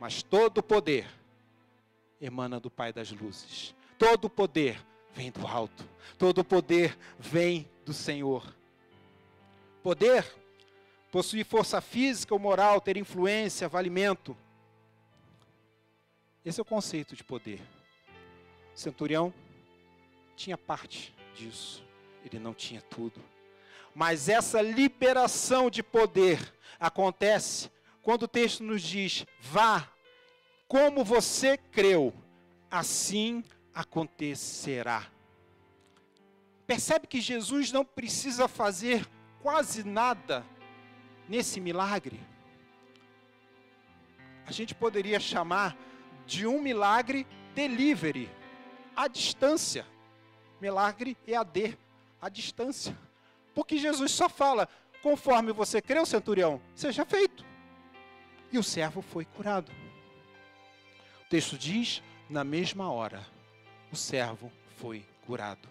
mas 0.00 0.22
todo 0.22 0.62
poder 0.62 1.06
emana 2.20 2.58
do 2.58 2.70
Pai 2.70 2.92
das 2.92 3.10
luzes. 3.10 3.74
Todo 3.98 4.28
poder 4.28 4.82
vem 5.12 5.30
do 5.30 5.46
alto. 5.46 5.88
Todo 6.18 6.44
poder 6.44 6.96
vem 7.18 7.68
do 7.84 7.92
Senhor. 7.92 8.54
Poder, 9.82 10.26
possuir 11.10 11.44
força 11.44 11.80
física 11.80 12.34
ou 12.34 12.40
moral, 12.40 12.80
ter 12.80 12.96
influência, 12.96 13.68
valimento. 13.68 14.36
Esse 16.44 16.60
é 16.60 16.62
o 16.62 16.66
conceito 16.66 17.16
de 17.16 17.24
poder. 17.24 17.60
O 18.74 18.78
centurião 18.78 19.32
tinha 20.36 20.58
parte 20.58 21.14
disso, 21.34 21.82
ele 22.24 22.38
não 22.38 22.52
tinha 22.52 22.82
tudo. 22.82 23.20
Mas 23.96 24.28
essa 24.28 24.60
liberação 24.60 25.70
de 25.70 25.82
poder 25.82 26.52
acontece 26.78 27.70
quando 28.02 28.24
o 28.24 28.28
texto 28.28 28.62
nos 28.62 28.82
diz: 28.82 29.24
vá, 29.40 29.88
como 30.68 31.02
você 31.02 31.56
creu, 31.56 32.12
assim 32.70 33.42
acontecerá. 33.72 35.06
Percebe 36.66 37.06
que 37.06 37.22
Jesus 37.22 37.72
não 37.72 37.86
precisa 37.86 38.46
fazer 38.46 39.08
quase 39.40 39.82
nada 39.82 40.44
nesse 41.26 41.58
milagre? 41.58 42.20
A 44.44 44.52
gente 44.52 44.74
poderia 44.74 45.18
chamar 45.18 45.74
de 46.26 46.46
um 46.46 46.60
milagre 46.60 47.26
delivery, 47.54 48.30
à 48.94 49.08
distância. 49.08 49.86
Milagre 50.60 51.16
EAD, 51.26 51.78
à 52.20 52.28
distância. 52.28 53.05
Porque 53.56 53.78
Jesus 53.78 54.12
só 54.12 54.28
fala, 54.28 54.68
conforme 55.02 55.50
você 55.50 55.80
creu, 55.80 56.04
centurião, 56.04 56.60
seja 56.74 57.06
feito. 57.06 57.42
E 58.52 58.58
o 58.58 58.62
servo 58.62 59.00
foi 59.00 59.24
curado. 59.24 59.72
O 61.22 61.28
texto 61.30 61.56
diz, 61.56 62.02
na 62.28 62.44
mesma 62.44 62.92
hora, 62.92 63.26
o 63.90 63.96
servo 63.96 64.52
foi 64.76 65.06
curado. 65.24 65.66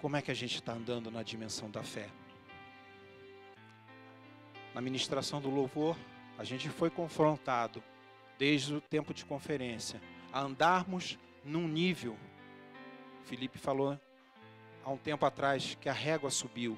Como 0.00 0.16
é 0.16 0.22
que 0.22 0.30
a 0.30 0.34
gente 0.34 0.54
está 0.54 0.74
andando 0.74 1.10
na 1.10 1.24
dimensão 1.24 1.68
da 1.68 1.82
fé? 1.82 2.08
Na 4.72 4.80
ministração 4.80 5.40
do 5.40 5.50
louvor, 5.50 5.96
a 6.38 6.44
gente 6.44 6.68
foi 6.68 6.88
confrontado, 6.88 7.82
desde 8.38 8.76
o 8.76 8.80
tempo 8.80 9.12
de 9.12 9.24
conferência, 9.24 10.00
a 10.32 10.40
andarmos 10.40 11.18
num 11.44 11.66
nível. 11.66 12.16
Felipe 13.24 13.58
falou 13.58 13.98
há 14.84 14.90
um 14.90 14.96
tempo 14.96 15.24
atrás 15.24 15.76
que 15.80 15.88
a 15.88 15.92
régua 15.92 16.30
subiu. 16.30 16.76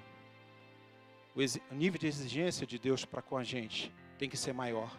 O, 1.34 1.74
nível 1.74 1.98
de 1.98 2.06
exigência 2.06 2.66
de 2.66 2.78
Deus 2.78 3.04
para 3.04 3.22
com 3.22 3.36
a 3.36 3.44
gente 3.44 3.92
tem 4.18 4.28
que 4.28 4.36
ser 4.36 4.52
maior. 4.52 4.96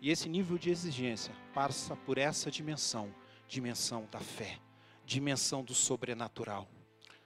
E 0.00 0.10
esse 0.10 0.28
nível 0.28 0.58
de 0.58 0.70
exigência 0.70 1.34
passa 1.54 1.96
por 1.96 2.18
essa 2.18 2.50
dimensão, 2.50 3.14
dimensão 3.48 4.06
da 4.10 4.20
fé, 4.20 4.58
dimensão 5.04 5.62
do 5.62 5.74
sobrenatural. 5.74 6.68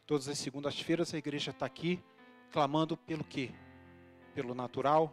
Todas 0.06 0.28
as 0.28 0.38
segundas-feiras 0.38 1.14
a 1.14 1.18
igreja 1.18 1.50
está 1.50 1.66
aqui 1.66 2.02
clamando 2.52 2.96
pelo 2.96 3.24
quê? 3.24 3.50
Pelo 4.34 4.54
natural, 4.54 5.12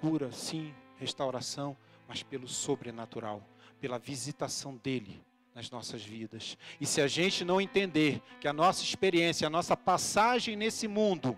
cura, 0.00 0.32
sim, 0.32 0.74
restauração, 0.96 1.76
mas 2.06 2.22
pelo 2.22 2.48
sobrenatural, 2.48 3.42
pela 3.80 3.98
visitação 3.98 4.76
dele 4.76 5.22
nas 5.58 5.72
nossas 5.72 6.04
vidas. 6.04 6.56
E 6.80 6.86
se 6.86 7.00
a 7.00 7.08
gente 7.08 7.44
não 7.44 7.60
entender 7.60 8.22
que 8.40 8.46
a 8.46 8.52
nossa 8.52 8.84
experiência, 8.84 9.44
a 9.44 9.50
nossa 9.50 9.76
passagem 9.76 10.54
nesse 10.54 10.86
mundo 10.86 11.36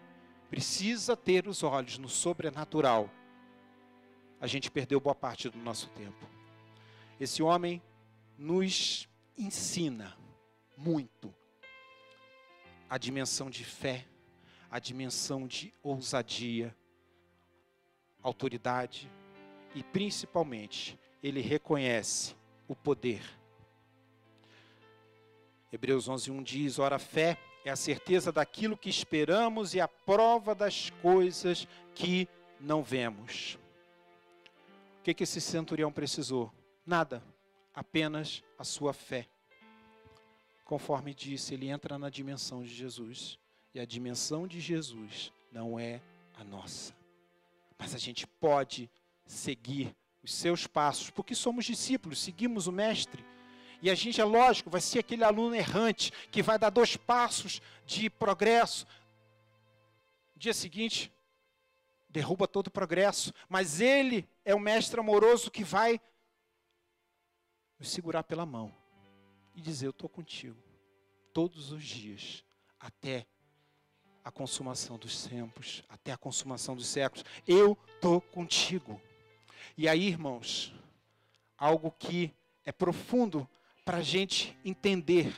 precisa 0.51 1.17
ter 1.17 1.49
os 1.49 1.63
olhos 1.63 1.97
no 1.97 2.07
sobrenatural, 2.07 3.09
a 4.39 4.47
gente 4.47 4.71
perdeu 4.71 5.01
boa 5.01 5.15
parte 5.15 5.49
do 5.49 5.57
nosso 5.57 5.89
tempo. 5.93 6.29
Esse 7.19 7.43
homem 7.43 7.81
nos 8.37 9.09
ensina 9.39 10.15
muito 10.77 11.35
a 12.91 12.99
dimensão 12.99 13.49
de 13.49 13.65
fé, 13.65 14.07
a 14.71 14.79
dimensão 14.79 15.47
de 15.47 15.73
ousadia, 15.83 16.77
autoridade 18.23 19.11
e 19.75 19.83
principalmente 19.83 20.99
ele 21.23 21.41
reconhece 21.41 22.37
o 22.69 22.77
poder 22.77 23.40
Hebreus 25.73 26.09
11:1 26.09 26.43
diz: 26.43 26.79
"Ora, 26.79 26.97
a 26.97 26.99
fé 26.99 27.39
é 27.65 27.71
a 27.71 27.77
certeza 27.77 28.33
daquilo 28.33 28.77
que 28.77 28.89
esperamos 28.89 29.75
e 29.75 29.81
a 29.81 29.89
prova 29.89 30.55
das 30.55 30.91
coisas 31.03 31.67
que 31.95 32.29
não 32.61 32.83
vemos." 32.83 33.59
O 34.99 35.03
que 35.03 35.15
que 35.15 35.23
esse 35.23 35.41
centurião 35.41 35.91
precisou? 35.91 36.53
Nada, 36.85 37.23
apenas 37.75 38.43
a 38.59 38.65
sua 38.65 38.93
fé. 38.93 39.27
Conforme 40.65 41.15
disse, 41.15 41.55
ele 41.55 41.69
entra 41.69 41.99
na 41.99 42.11
dimensão 42.11 42.63
de 42.63 42.69
Jesus, 42.69 43.39
e 43.75 43.81
a 43.81 43.85
dimensão 43.85 44.47
de 44.47 44.61
Jesus 44.61 45.33
não 45.51 45.79
é 45.79 46.01
a 46.35 46.45
nossa. 46.45 46.95
Mas 47.79 47.95
a 47.95 47.99
gente 47.99 48.27
pode 48.27 48.91
seguir 49.25 49.97
os 50.23 50.35
seus 50.35 50.67
passos, 50.67 51.11
porque 51.11 51.35
somos 51.35 51.65
discípulos, 51.65 52.21
seguimos 52.21 52.67
o 52.67 52.73
mestre. 52.73 53.25
E 53.83 53.91
a 53.91 53.95
gente, 53.95 54.21
é 54.21 54.25
lógico, 54.25 54.69
vai 54.69 54.81
ser 54.81 54.99
aquele 54.99 55.25
aluno 55.25 55.55
errante 55.55 56.13
que 56.31 56.43
vai 56.43 56.59
dar 56.59 56.71
dois 56.71 56.97
passos 56.97 57.63
de 57.87 58.11
progresso. 58.11 58.87
Dia 60.37 60.53
seguinte, 60.53 61.13
derruba 62.09 62.47
todo 62.47 62.67
o 62.67 62.71
progresso. 62.71 63.33
Mas 63.49 63.81
ele 63.81 64.29
é 64.45 64.55
o 64.55 64.61
mestre 64.61 65.01
amoroso 65.01 65.51
que 65.51 65.65
vai 65.65 66.01
nos 67.79 67.91
segurar 67.91 68.23
pela 68.23 68.45
mão 68.45 68.75
e 69.55 69.61
dizer: 69.61 69.87
Eu 69.87 69.91
estou 69.91 70.09
contigo 70.09 70.63
todos 71.33 71.73
os 71.73 71.83
dias, 71.83 72.45
até 72.79 73.27
a 74.23 74.31
consumação 74.31 74.99
dos 74.99 75.25
tempos, 75.25 75.83
até 75.89 76.13
a 76.13 76.17
consumação 76.19 76.77
dos 76.77 76.87
séculos. 76.87 77.25
Eu 77.47 77.79
estou 77.95 78.21
contigo. 78.21 79.01
E 79.77 79.89
aí, 79.89 80.07
irmãos, 80.07 80.75
algo 81.57 81.91
que 81.91 82.35
é 82.65 82.73
profundo 82.73 83.49
para 83.85 83.99
a 83.99 84.03
gente 84.03 84.57
entender 84.65 85.35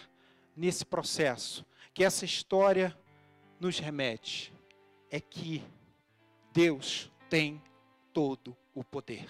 nesse 0.57 0.85
processo 0.85 1.65
que 1.95 2.05
essa 2.05 2.25
história 2.25 2.97
nos 3.61 3.79
remete 3.79 4.53
é 5.11 5.21
que 5.21 5.63
Deus 6.53 7.11
tem 7.29 7.63
todo 8.13 8.57
o 8.75 8.83
poder. 8.83 9.29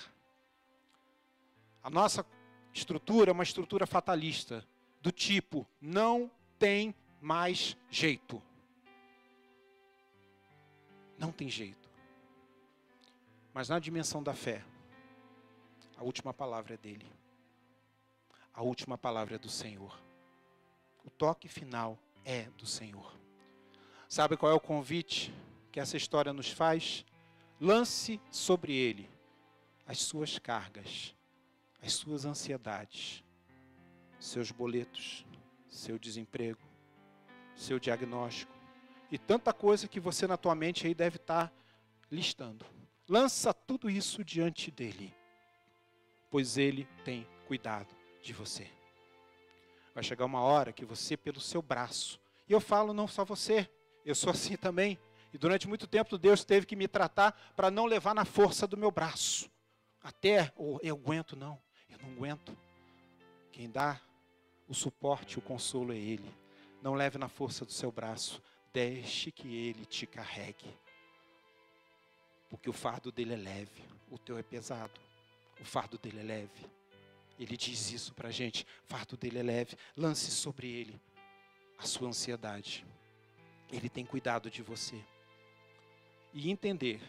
A 1.82 1.90
nossa 1.90 2.24
estrutura 2.72 3.30
é 3.30 3.32
uma 3.32 3.42
estrutura 3.42 3.86
fatalista, 3.86 4.66
do 5.00 5.10
tipo, 5.10 5.66
não 5.80 6.30
tem 6.58 6.94
mais 7.20 7.76
jeito. 7.90 8.40
Não 11.18 11.32
tem 11.32 11.48
jeito. 11.48 11.90
Mas 13.52 13.68
na 13.68 13.78
dimensão 13.78 14.22
da 14.22 14.34
fé, 14.34 14.64
a 15.96 16.04
última 16.04 16.32
palavra 16.32 16.74
é 16.74 16.76
dele 16.76 17.21
a 18.54 18.62
última 18.62 18.98
palavra 18.98 19.36
é 19.36 19.38
do 19.38 19.48
Senhor. 19.48 19.98
O 21.04 21.10
toque 21.10 21.48
final 21.48 21.98
é 22.24 22.42
do 22.58 22.66
Senhor. 22.66 23.12
Sabe 24.08 24.36
qual 24.36 24.52
é 24.52 24.54
o 24.54 24.60
convite 24.60 25.32
que 25.70 25.80
essa 25.80 25.96
história 25.96 26.32
nos 26.32 26.50
faz? 26.50 27.04
Lance 27.60 28.20
sobre 28.30 28.74
ele 28.74 29.08
as 29.86 29.98
suas 30.00 30.38
cargas, 30.38 31.14
as 31.80 31.94
suas 31.94 32.24
ansiedades, 32.24 33.24
seus 34.20 34.50
boletos, 34.50 35.24
seu 35.68 35.98
desemprego, 35.98 36.60
seu 37.56 37.78
diagnóstico 37.78 38.52
e 39.10 39.18
tanta 39.18 39.52
coisa 39.52 39.88
que 39.88 39.98
você 39.98 40.26
na 40.26 40.36
tua 40.36 40.54
mente 40.54 40.86
aí 40.86 40.94
deve 40.94 41.16
estar 41.16 41.52
listando. 42.10 42.66
Lança 43.08 43.52
tudo 43.52 43.90
isso 43.90 44.24
diante 44.24 44.70
dele, 44.70 45.14
pois 46.30 46.56
ele 46.56 46.86
tem 47.04 47.26
cuidado 47.46 48.01
de 48.22 48.32
você. 48.32 48.70
Vai 49.94 50.02
chegar 50.02 50.24
uma 50.24 50.40
hora 50.40 50.72
que 50.72 50.84
você, 50.84 51.16
pelo 51.16 51.40
seu 51.40 51.60
braço, 51.60 52.18
e 52.48 52.52
eu 52.52 52.60
falo 52.60 52.94
não 52.94 53.06
só 53.06 53.24
você, 53.24 53.68
eu 54.04 54.14
sou 54.14 54.30
assim 54.30 54.56
também. 54.56 54.98
E 55.32 55.38
durante 55.38 55.68
muito 55.68 55.86
tempo 55.86 56.18
Deus 56.18 56.44
teve 56.44 56.66
que 56.66 56.76
me 56.76 56.86
tratar 56.86 57.32
para 57.56 57.70
não 57.70 57.86
levar 57.86 58.14
na 58.14 58.24
força 58.24 58.66
do 58.66 58.76
meu 58.76 58.90
braço. 58.90 59.50
Até, 60.02 60.52
oh, 60.56 60.78
eu 60.82 60.96
aguento, 60.96 61.36
não, 61.36 61.58
eu 61.88 61.98
não 61.98 62.10
aguento. 62.12 62.56
Quem 63.50 63.70
dá 63.70 64.00
o 64.68 64.74
suporte, 64.74 65.38
o 65.38 65.42
consolo 65.42 65.92
é 65.92 65.96
Ele. 65.96 66.34
Não 66.82 66.94
leve 66.94 67.18
na 67.18 67.28
força 67.28 67.64
do 67.64 67.72
seu 67.72 67.92
braço, 67.92 68.42
deixe 68.72 69.30
que 69.30 69.54
Ele 69.54 69.84
te 69.86 70.06
carregue. 70.06 70.76
Porque 72.50 72.68
o 72.68 72.72
fardo 72.72 73.12
dele 73.12 73.34
é 73.34 73.36
leve, 73.36 73.84
o 74.10 74.18
teu 74.18 74.36
é 74.36 74.42
pesado. 74.42 75.00
O 75.60 75.64
fardo 75.64 75.96
dele 75.96 76.20
é 76.20 76.22
leve. 76.22 76.66
Ele 77.38 77.56
diz 77.56 77.90
isso 77.92 78.14
para 78.14 78.28
a 78.28 78.32
gente. 78.32 78.66
Fardo 78.84 79.16
dele 79.16 79.38
é 79.38 79.42
leve. 79.42 79.76
Lance 79.96 80.30
sobre 80.30 80.68
ele 80.68 81.00
a 81.78 81.84
sua 81.84 82.08
ansiedade. 82.08 82.86
Ele 83.70 83.88
tem 83.88 84.04
cuidado 84.04 84.50
de 84.50 84.62
você. 84.62 85.02
E 86.32 86.50
entender 86.50 87.00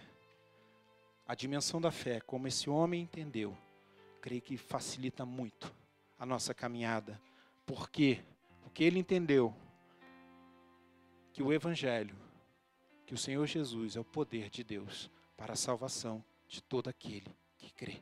a 1.25 1.36
dimensão 1.36 1.79
da 1.79 1.91
fé, 1.91 2.19
como 2.19 2.47
esse 2.47 2.69
homem 2.69 3.01
entendeu, 3.01 3.57
creio 4.21 4.41
que 4.41 4.57
facilita 4.57 5.25
muito 5.25 5.73
a 6.17 6.25
nossa 6.25 6.53
caminhada. 6.53 7.19
Por 7.65 7.89
quê? 7.89 8.23
Porque 8.62 8.83
ele 8.83 8.99
entendeu 8.99 9.55
que 11.31 11.41
o 11.41 11.51
Evangelho, 11.51 12.15
que 13.05 13.13
o 13.13 13.17
Senhor 13.17 13.45
Jesus 13.45 13.95
é 13.95 13.99
o 13.99 14.05
poder 14.05 14.49
de 14.49 14.63
Deus 14.63 15.09
para 15.36 15.53
a 15.53 15.57
salvação 15.57 16.23
de 16.47 16.62
todo 16.62 16.89
aquele 16.89 17.36
que 17.57 17.71
crê. 17.71 18.01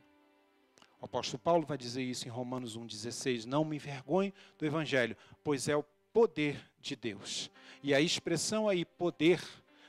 O 1.02 1.06
apóstolo 1.06 1.40
Paulo 1.40 1.66
vai 1.66 1.76
dizer 1.76 2.04
isso 2.04 2.28
em 2.28 2.30
Romanos 2.30 2.78
1,16: 2.78 3.44
Não 3.44 3.64
me 3.64 3.74
envergonhe 3.74 4.32
do 4.56 4.64
Evangelho, 4.64 5.16
pois 5.42 5.66
é 5.66 5.74
o 5.74 5.82
poder 6.12 6.64
de 6.80 6.94
Deus. 6.94 7.50
E 7.82 7.92
a 7.92 8.00
expressão 8.00 8.68
aí, 8.68 8.84
poder, 8.84 9.42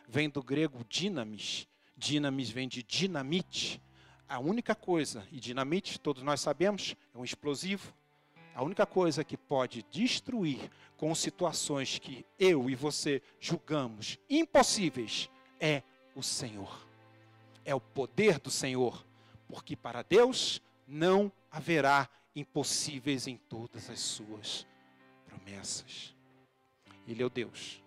vem 0.09 0.27
do 0.27 0.41
grego 0.41 0.83
dinamis. 0.89 1.67
Dinamis 1.95 2.49
vem 2.49 2.67
de 2.67 2.81
dinamite. 2.81 3.79
A 4.27 4.39
única 4.39 4.73
coisa, 4.73 5.23
e 5.31 5.39
dinamite, 5.39 5.99
todos 5.99 6.23
nós 6.23 6.41
sabemos, 6.41 6.95
é 7.13 7.17
um 7.19 7.23
explosivo. 7.23 7.93
A 8.55 8.63
única 8.63 8.87
coisa 8.87 9.23
que 9.23 9.37
pode 9.37 9.85
destruir 9.91 10.67
com 10.97 11.13
situações 11.13 11.99
que 11.99 12.25
eu 12.39 12.71
e 12.71 12.73
você 12.75 13.21
julgamos 13.39 14.17
impossíveis 14.27 15.29
é 15.59 15.83
o 16.15 16.23
Senhor. 16.23 16.87
É 17.63 17.75
o 17.75 17.79
poder 17.79 18.39
do 18.39 18.49
Senhor. 18.49 19.05
Porque 19.47 19.75
para 19.75 20.01
Deus 20.01 20.59
não 20.87 21.31
haverá 21.51 22.09
impossíveis 22.35 23.27
em 23.27 23.37
todas 23.37 23.89
as 23.89 23.99
suas 23.99 24.65
promessas. 25.25 26.15
Ele 27.07 27.21
é 27.21 27.25
o 27.25 27.29
Deus 27.29 27.83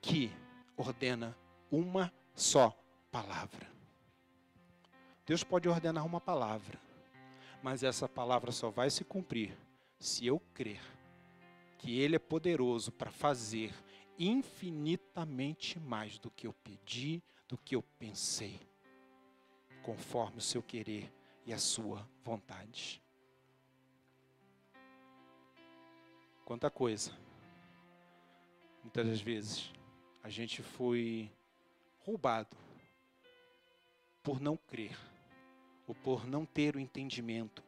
que 0.00 0.32
ordena 0.76 1.36
uma 1.70 2.12
só 2.34 2.76
palavra. 3.10 3.68
Deus 5.26 5.44
pode 5.44 5.68
ordenar 5.68 6.04
uma 6.06 6.20
palavra, 6.20 6.80
mas 7.62 7.82
essa 7.82 8.08
palavra 8.08 8.50
só 8.50 8.70
vai 8.70 8.90
se 8.90 9.04
cumprir 9.04 9.56
se 9.98 10.26
eu 10.26 10.40
crer 10.54 10.80
que 11.78 12.00
Ele 12.00 12.16
é 12.16 12.18
poderoso 12.18 12.90
para 12.90 13.10
fazer 13.10 13.72
infinitamente 14.18 15.78
mais 15.78 16.18
do 16.18 16.30
que 16.30 16.46
eu 16.46 16.52
pedi, 16.52 17.22
do 17.48 17.56
que 17.56 17.74
eu 17.74 17.82
pensei, 17.98 18.60
conforme 19.82 20.38
o 20.38 20.42
seu 20.42 20.62
querer 20.62 21.10
e 21.50 21.52
a 21.52 21.58
sua 21.58 22.08
vontade. 22.22 23.02
quanta 26.44 26.68
coisa. 26.68 27.16
Muitas 28.82 29.06
das 29.06 29.20
vezes 29.20 29.72
a 30.20 30.28
gente 30.28 30.64
foi 30.64 31.30
roubado 32.00 32.56
por 34.20 34.40
não 34.40 34.56
crer 34.56 34.98
ou 35.86 35.94
por 35.94 36.26
não 36.26 36.44
ter 36.44 36.74
o 36.74 36.80
entendimento 36.80 37.62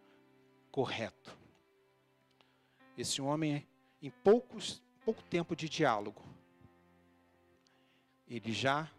correto. 0.70 1.38
Esse 2.98 3.22
homem, 3.22 3.68
em 4.00 4.10
poucos, 4.10 4.82
pouco 5.04 5.22
tempo 5.22 5.54
de 5.54 5.68
diálogo, 5.68 6.24
ele 8.26 8.52
já 8.52 8.90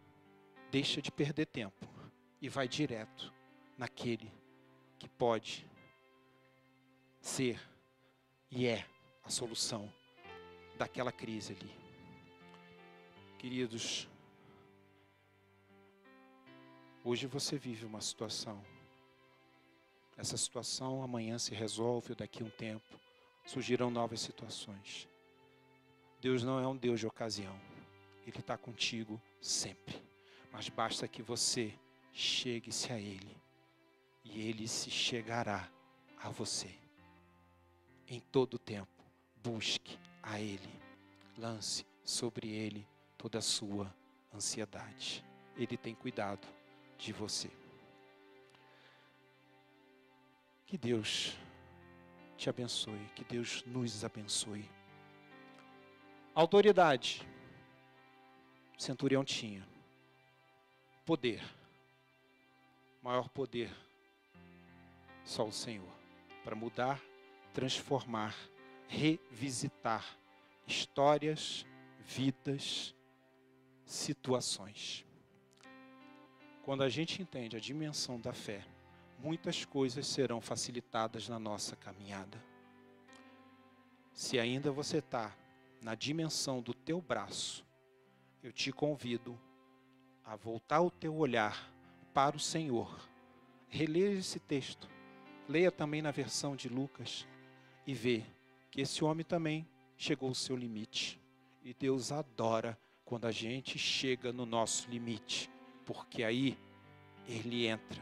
deixa 0.71 1.01
de 1.01 1.11
perder 1.11 1.47
tempo 1.47 1.85
e 2.41 2.47
vai 2.47 2.69
direto 2.69 3.33
naquele 3.77 4.42
que 5.03 5.09
pode 5.09 5.69
ser 7.19 7.59
e 8.49 8.65
é 8.65 8.87
a 9.21 9.29
solução 9.29 9.91
daquela 10.77 11.11
crise 11.11 11.57
ali. 11.59 11.75
Queridos, 13.37 14.07
hoje 17.03 17.27
você 17.27 17.57
vive 17.57 17.85
uma 17.85 17.99
situação. 17.99 18.63
Essa 20.15 20.37
situação 20.37 21.03
amanhã 21.03 21.37
se 21.37 21.53
resolve, 21.53 22.11
ou 22.11 22.15
daqui 22.15 22.41
a 22.41 22.45
um 22.45 22.49
tempo 22.49 22.97
surgirão 23.45 23.91
novas 23.91 24.21
situações. 24.21 25.09
Deus 26.21 26.43
não 26.43 26.61
é 26.61 26.67
um 26.67 26.77
Deus 26.77 27.01
de 27.01 27.07
ocasião. 27.07 27.59
Ele 28.25 28.39
está 28.39 28.57
contigo 28.57 29.21
sempre. 29.41 30.01
Mas 30.49 30.69
basta 30.69 31.09
que 31.09 31.21
você 31.21 31.77
chegue-se 32.13 32.93
a 32.93 32.97
Ele. 32.97 33.42
E 34.23 34.47
Ele 34.47 34.67
se 34.67 34.89
chegará 34.89 35.69
a 36.17 36.29
você. 36.29 36.73
Em 38.07 38.19
todo 38.19 38.57
tempo, 38.57 39.03
busque 39.43 39.97
a 40.21 40.39
Ele. 40.39 40.69
Lance 41.37 41.85
sobre 42.03 42.49
Ele 42.49 42.87
toda 43.17 43.39
a 43.39 43.41
sua 43.41 43.93
ansiedade. 44.33 45.23
Ele 45.55 45.77
tem 45.77 45.93
cuidado 45.93 46.47
de 46.97 47.11
você. 47.11 47.51
Que 50.65 50.77
Deus 50.77 51.37
te 52.37 52.49
abençoe, 52.49 53.09
que 53.15 53.23
Deus 53.23 53.63
nos 53.65 54.03
abençoe. 54.03 54.69
Autoridade, 56.33 57.25
centurião 58.77 59.23
tinha. 59.23 59.67
Poder, 61.05 61.43
maior 63.01 63.29
poder, 63.29 63.71
só 65.23 65.45
o 65.45 65.51
Senhor, 65.51 65.93
para 66.43 66.55
mudar, 66.55 67.01
transformar, 67.53 68.35
revisitar 68.87 70.05
histórias, 70.67 71.65
vidas, 71.99 72.95
situações. 73.85 75.05
Quando 76.63 76.83
a 76.83 76.89
gente 76.89 77.21
entende 77.21 77.57
a 77.57 77.59
dimensão 77.59 78.19
da 78.19 78.33
fé, 78.33 78.65
muitas 79.19 79.65
coisas 79.65 80.07
serão 80.07 80.39
facilitadas 80.39 81.27
na 81.27 81.37
nossa 81.39 81.75
caminhada. 81.75 82.41
Se 84.13 84.39
ainda 84.39 84.71
você 84.71 84.97
está 84.97 85.35
na 85.81 85.95
dimensão 85.95 86.61
do 86.61 86.73
teu 86.73 87.01
braço, 87.01 87.65
eu 88.41 88.51
te 88.51 88.71
convido 88.71 89.39
a 90.23 90.35
voltar 90.35 90.81
o 90.81 90.91
teu 90.91 91.15
olhar 91.15 91.69
para 92.13 92.37
o 92.37 92.39
Senhor. 92.39 93.09
Releia 93.67 94.17
esse 94.17 94.39
texto. 94.39 94.87
Leia 95.47 95.71
também 95.71 96.01
na 96.01 96.11
versão 96.11 96.55
de 96.55 96.69
Lucas 96.69 97.27
e 97.85 97.93
vê 97.93 98.23
que 98.71 98.81
esse 98.81 99.03
homem 99.03 99.25
também 99.25 99.67
chegou 99.97 100.29
ao 100.29 100.35
seu 100.35 100.55
limite. 100.55 101.19
E 101.63 101.73
Deus 101.73 102.11
adora 102.11 102.77
quando 103.05 103.25
a 103.25 103.31
gente 103.31 103.77
chega 103.77 104.33
no 104.33 104.45
nosso 104.45 104.89
limite, 104.89 105.49
porque 105.85 106.23
aí 106.23 106.57
ele 107.27 107.67
entra. 107.67 108.01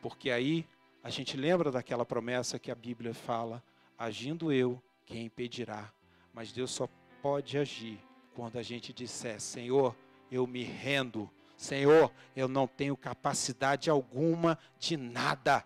Porque 0.00 0.30
aí 0.30 0.66
a 1.02 1.10
gente 1.10 1.36
lembra 1.36 1.70
daquela 1.70 2.04
promessa 2.04 2.58
que 2.58 2.70
a 2.70 2.74
Bíblia 2.74 3.14
fala: 3.14 3.62
agindo 3.98 4.52
eu, 4.52 4.82
quem 5.04 5.26
impedirá? 5.26 5.92
Mas 6.32 6.52
Deus 6.52 6.70
só 6.70 6.88
pode 7.20 7.58
agir 7.58 7.98
quando 8.34 8.58
a 8.58 8.62
gente 8.62 8.92
disser: 8.92 9.40
Senhor, 9.40 9.96
eu 10.30 10.46
me 10.46 10.62
rendo. 10.62 11.30
Senhor, 11.56 12.10
eu 12.34 12.48
não 12.48 12.66
tenho 12.66 12.96
capacidade 12.96 13.90
alguma 13.90 14.58
de 14.78 14.96
nada, 14.96 15.64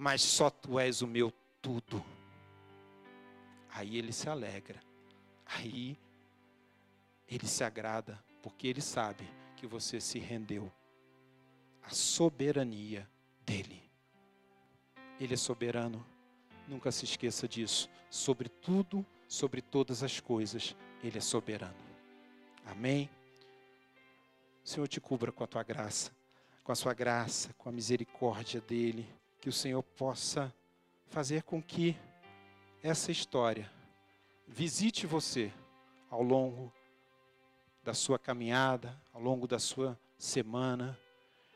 mas 0.00 0.22
só 0.22 0.48
tu 0.48 0.80
és 0.80 1.02
o 1.02 1.06
meu 1.06 1.30
tudo. 1.60 2.02
Aí 3.68 3.98
ele 3.98 4.14
se 4.14 4.30
alegra. 4.30 4.80
Aí 5.44 5.98
ele 7.28 7.46
se 7.46 7.62
agrada, 7.62 8.18
porque 8.42 8.66
ele 8.66 8.80
sabe 8.80 9.28
que 9.56 9.66
você 9.66 10.00
se 10.00 10.18
rendeu 10.18 10.72
à 11.82 11.90
soberania 11.90 13.06
dele. 13.44 13.82
Ele 15.20 15.34
é 15.34 15.36
soberano. 15.36 16.04
Nunca 16.66 16.90
se 16.90 17.04
esqueça 17.04 17.46
disso. 17.46 17.90
Sobre 18.08 18.48
tudo, 18.48 19.04
sobre 19.28 19.60
todas 19.60 20.02
as 20.02 20.18
coisas, 20.18 20.74
ele 21.04 21.18
é 21.18 21.20
soberano. 21.20 21.76
Amém. 22.64 23.10
O 24.64 24.68
Senhor 24.68 24.88
te 24.88 24.98
cubra 24.98 25.30
com 25.30 25.44
a 25.44 25.46
tua 25.46 25.62
graça, 25.62 26.10
com 26.64 26.72
a 26.72 26.74
sua 26.74 26.94
graça, 26.94 27.52
com 27.58 27.68
a 27.68 27.72
misericórdia 27.72 28.62
dele, 28.62 29.06
que 29.40 29.48
o 29.48 29.52
Senhor 29.52 29.82
possa 29.82 30.54
fazer 31.06 31.42
com 31.42 31.62
que 31.62 31.96
essa 32.82 33.10
história 33.10 33.70
visite 34.46 35.06
você 35.06 35.52
ao 36.10 36.22
longo 36.22 36.72
da 37.82 37.94
sua 37.94 38.18
caminhada, 38.18 39.00
ao 39.12 39.20
longo 39.20 39.46
da 39.46 39.58
sua 39.58 39.98
semana, 40.18 40.98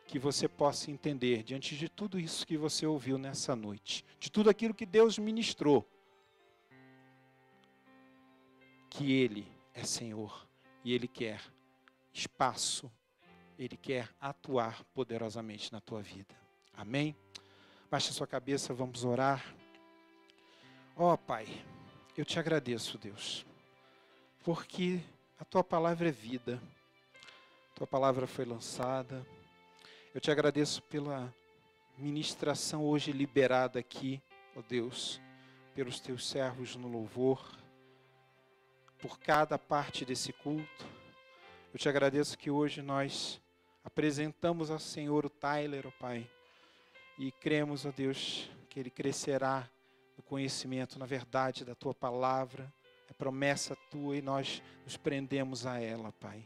que 0.06 0.18
você 0.18 0.48
possa 0.48 0.90
entender, 0.90 1.42
diante 1.42 1.76
de 1.76 1.88
tudo 1.88 2.18
isso 2.18 2.46
que 2.46 2.56
você 2.56 2.86
ouviu 2.86 3.18
nessa 3.18 3.54
noite, 3.54 4.04
de 4.18 4.30
tudo 4.30 4.48
aquilo 4.48 4.74
que 4.74 4.86
Deus 4.86 5.18
ministrou, 5.18 5.86
que 8.88 9.12
Ele 9.12 9.46
é 9.74 9.84
Senhor 9.84 10.48
e 10.84 10.92
Ele 10.92 11.08
quer 11.08 11.42
espaço, 12.12 12.90
Ele 13.58 13.76
quer 13.76 14.08
atuar 14.20 14.84
poderosamente 14.94 15.72
na 15.72 15.80
tua 15.80 16.00
vida. 16.00 16.34
Amém? 16.72 17.16
Baixe 17.94 18.12
sua 18.12 18.26
cabeça, 18.26 18.74
vamos 18.74 19.04
orar. 19.04 19.54
Ó 20.96 21.12
oh, 21.12 21.16
Pai, 21.16 21.46
eu 22.16 22.24
te 22.24 22.40
agradeço, 22.40 22.98
Deus, 22.98 23.46
porque 24.42 25.00
a 25.38 25.44
tua 25.44 25.62
palavra 25.62 26.08
é 26.08 26.10
vida, 26.10 26.60
tua 27.72 27.86
palavra 27.86 28.26
foi 28.26 28.44
lançada. 28.44 29.24
Eu 30.12 30.20
te 30.20 30.28
agradeço 30.28 30.82
pela 30.82 31.32
ministração 31.96 32.84
hoje 32.84 33.12
liberada 33.12 33.78
aqui, 33.78 34.20
ó 34.56 34.58
oh 34.58 34.62
Deus, 34.62 35.20
pelos 35.72 36.00
teus 36.00 36.28
servos 36.28 36.74
no 36.74 36.88
louvor, 36.88 37.48
por 38.98 39.20
cada 39.20 39.56
parte 39.56 40.04
desse 40.04 40.32
culto. 40.32 40.84
Eu 41.72 41.78
te 41.78 41.88
agradeço 41.88 42.36
que 42.36 42.50
hoje 42.50 42.82
nós 42.82 43.40
apresentamos 43.84 44.68
ao 44.68 44.80
Senhor 44.80 45.24
o 45.24 45.30
Tyler, 45.30 45.86
ó 45.86 45.90
oh 45.90 45.92
Pai 45.92 46.28
e 47.18 47.30
cremos, 47.32 47.86
ó 47.86 47.92
Deus, 47.92 48.50
que 48.68 48.80
ele 48.80 48.90
crescerá 48.90 49.68
no 50.16 50.22
conhecimento, 50.22 50.98
na 50.98 51.06
verdade 51.06 51.64
da 51.64 51.74
tua 51.74 51.94
palavra, 51.94 52.72
é 53.08 53.12
promessa 53.12 53.76
tua 53.90 54.16
e 54.16 54.22
nós 54.22 54.62
nos 54.84 54.96
prendemos 54.96 55.66
a 55.66 55.80
ela, 55.80 56.12
Pai. 56.12 56.44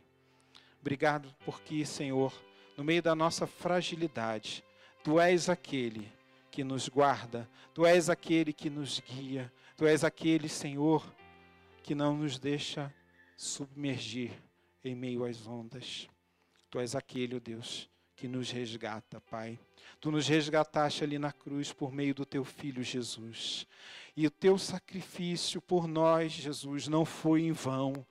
Obrigado 0.80 1.34
porque, 1.44 1.84
Senhor, 1.84 2.32
no 2.76 2.84
meio 2.84 3.02
da 3.02 3.14
nossa 3.14 3.46
fragilidade, 3.46 4.64
tu 5.02 5.18
és 5.18 5.48
aquele 5.48 6.12
que 6.50 6.62
nos 6.62 6.88
guarda, 6.88 7.48
tu 7.74 7.84
és 7.84 8.08
aquele 8.08 8.52
que 8.52 8.70
nos 8.70 9.00
guia, 9.00 9.52
tu 9.76 9.86
és 9.86 10.04
aquele, 10.04 10.48
Senhor, 10.48 11.04
que 11.82 11.94
não 11.94 12.16
nos 12.16 12.38
deixa 12.38 12.92
submergir 13.36 14.32
em 14.84 14.94
meio 14.94 15.24
às 15.24 15.46
ondas. 15.46 16.08
Tu 16.70 16.78
és 16.78 16.94
aquele, 16.94 17.36
ó 17.36 17.38
Deus, 17.38 17.88
que 18.18 18.26
nos 18.26 18.50
resgata, 18.50 19.20
Pai. 19.30 19.56
Tu 20.00 20.10
nos 20.10 20.26
resgataste 20.26 21.04
ali 21.04 21.20
na 21.20 21.30
cruz 21.30 21.72
por 21.72 21.92
meio 21.92 22.12
do 22.12 22.26
teu 22.26 22.44
filho 22.44 22.82
Jesus. 22.82 23.64
E 24.16 24.26
o 24.26 24.30
teu 24.30 24.58
sacrifício 24.58 25.60
por 25.60 25.86
nós, 25.86 26.32
Jesus, 26.32 26.88
não 26.88 27.04
foi 27.04 27.42
em 27.42 27.52
vão. 27.52 28.04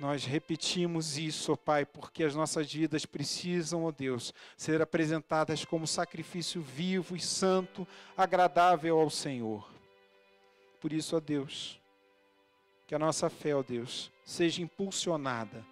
Nós 0.00 0.24
repetimos 0.24 1.16
isso, 1.16 1.52
ó 1.52 1.56
Pai, 1.56 1.86
porque 1.86 2.24
as 2.24 2.34
nossas 2.34 2.72
vidas 2.72 3.06
precisam, 3.06 3.84
ó 3.84 3.92
Deus, 3.92 4.34
ser 4.56 4.82
apresentadas 4.82 5.64
como 5.64 5.86
sacrifício 5.86 6.60
vivo 6.60 7.14
e 7.14 7.20
santo, 7.20 7.86
agradável 8.16 8.98
ao 8.98 9.10
Senhor. 9.10 9.70
Por 10.80 10.92
isso, 10.92 11.16
ó 11.16 11.20
Deus, 11.20 11.80
que 12.84 12.96
a 12.96 12.98
nossa 12.98 13.30
fé, 13.30 13.54
ó 13.54 13.62
Deus, 13.62 14.10
seja 14.24 14.60
impulsionada 14.60 15.64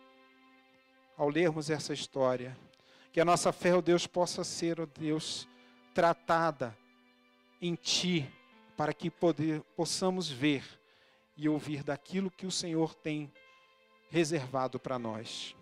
ao 1.17 1.29
lermos 1.29 1.71
essa 1.71 1.93
história 1.93 2.57
que 3.13 3.21
a 3.21 3.25
nossa 3.25 3.53
fé, 3.53 3.75
ó 3.75 3.81
Deus, 3.81 4.07
possa 4.07 4.45
ser, 4.45 4.81
ó 4.81 4.87
Deus, 4.87 5.49
tratada 5.95 6.77
em 7.61 7.75
Ti, 7.75 8.29
para 8.77 8.93
que 8.93 9.11
poder, 9.11 9.63
possamos 9.77 10.31
ver 10.31 10.65
e 11.37 11.49
ouvir 11.49 11.83
daquilo 11.83 12.31
que 12.31 12.47
o 12.47 12.51
Senhor 12.51 12.95
tem 12.95 13.33
reservado 14.11 14.79
para 14.79 14.99
nós. 14.99 15.55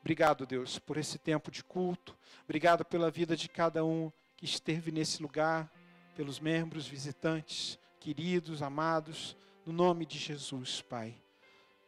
Obrigado, 0.00 0.46
Deus, 0.46 0.78
por 0.78 0.96
esse 0.96 1.18
tempo 1.18 1.50
de 1.50 1.64
culto. 1.64 2.16
Obrigado 2.44 2.84
pela 2.84 3.10
vida 3.10 3.36
de 3.36 3.48
cada 3.48 3.84
um 3.84 4.12
que 4.36 4.44
esteve 4.44 4.92
nesse 4.92 5.22
lugar, 5.22 5.72
pelos 6.14 6.38
membros, 6.38 6.86
visitantes, 6.86 7.78
queridos, 7.98 8.62
amados, 8.62 9.36
no 9.64 9.72
nome 9.72 10.04
de 10.04 10.18
Jesus, 10.18 10.82
Pai. 10.82 11.14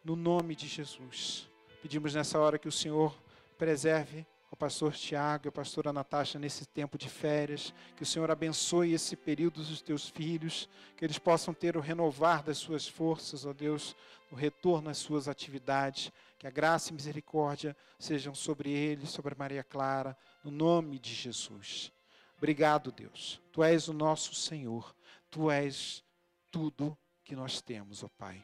No 0.03 0.17
nome 0.17 0.57
de 0.57 0.67
Jesus. 0.67 1.51
Pedimos 1.83 2.15
nessa 2.15 2.39
hora 2.39 2.59
que 2.59 2.69
o 2.69 2.73
Senhor 2.73 3.15
preserve 3.59 4.27
ao 4.57 4.59
pastor 4.59 4.95
Tiago 4.95 5.47
e 5.47 5.51
a 5.51 5.53
pastora 5.53 5.93
Natasha 5.93 6.39
nesse 6.39 6.65
tempo 6.65 6.97
de 6.97 7.11
férias, 7.11 7.75
que 7.95 8.03
o 8.03 8.07
Senhor 8.07 8.31
abençoe 8.31 8.95
esse 8.95 9.15
período 9.15 9.63
dos 9.63 9.83
teus 9.83 10.09
filhos, 10.09 10.67
que 10.97 11.05
eles 11.05 11.19
possam 11.19 11.53
ter 11.53 11.77
o 11.77 11.81
renovar 11.81 12.43
das 12.43 12.57
suas 12.57 12.89
forças, 12.89 13.45
ó 13.45 13.53
Deus, 13.53 13.95
o 14.33 14.35
retorno 14.35 14.89
às 14.89 14.97
suas 14.97 15.29
atividades, 15.29 16.11
que 16.39 16.47
a 16.47 16.51
graça 16.51 16.91
e 16.91 16.95
misericórdia 16.95 17.77
sejam 17.99 18.35
sobre 18.35 18.71
eles, 18.71 19.11
sobre 19.11 19.35
Maria 19.35 19.63
Clara, 19.63 20.17
no 20.43 20.51
nome 20.51 20.99
de 20.99 21.13
Jesus. 21.13 21.93
Obrigado, 22.39 22.91
Deus. 22.91 23.41
Tu 23.53 23.63
és 23.63 23.89
o 23.89 23.93
nosso 23.93 24.35
Senhor. 24.35 24.95
Tu 25.31 25.51
és 25.51 26.03
tudo 26.51 26.97
que 27.25 27.37
nós 27.37 27.61
temos, 27.61 28.03
ó 28.03 28.09
Pai. 28.09 28.43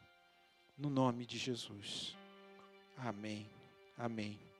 No 0.76 0.90
nome 0.90 1.24
de 1.24 1.38
Jesus. 1.38 2.16
Amém. 2.96 3.48
Amém. 3.96 4.51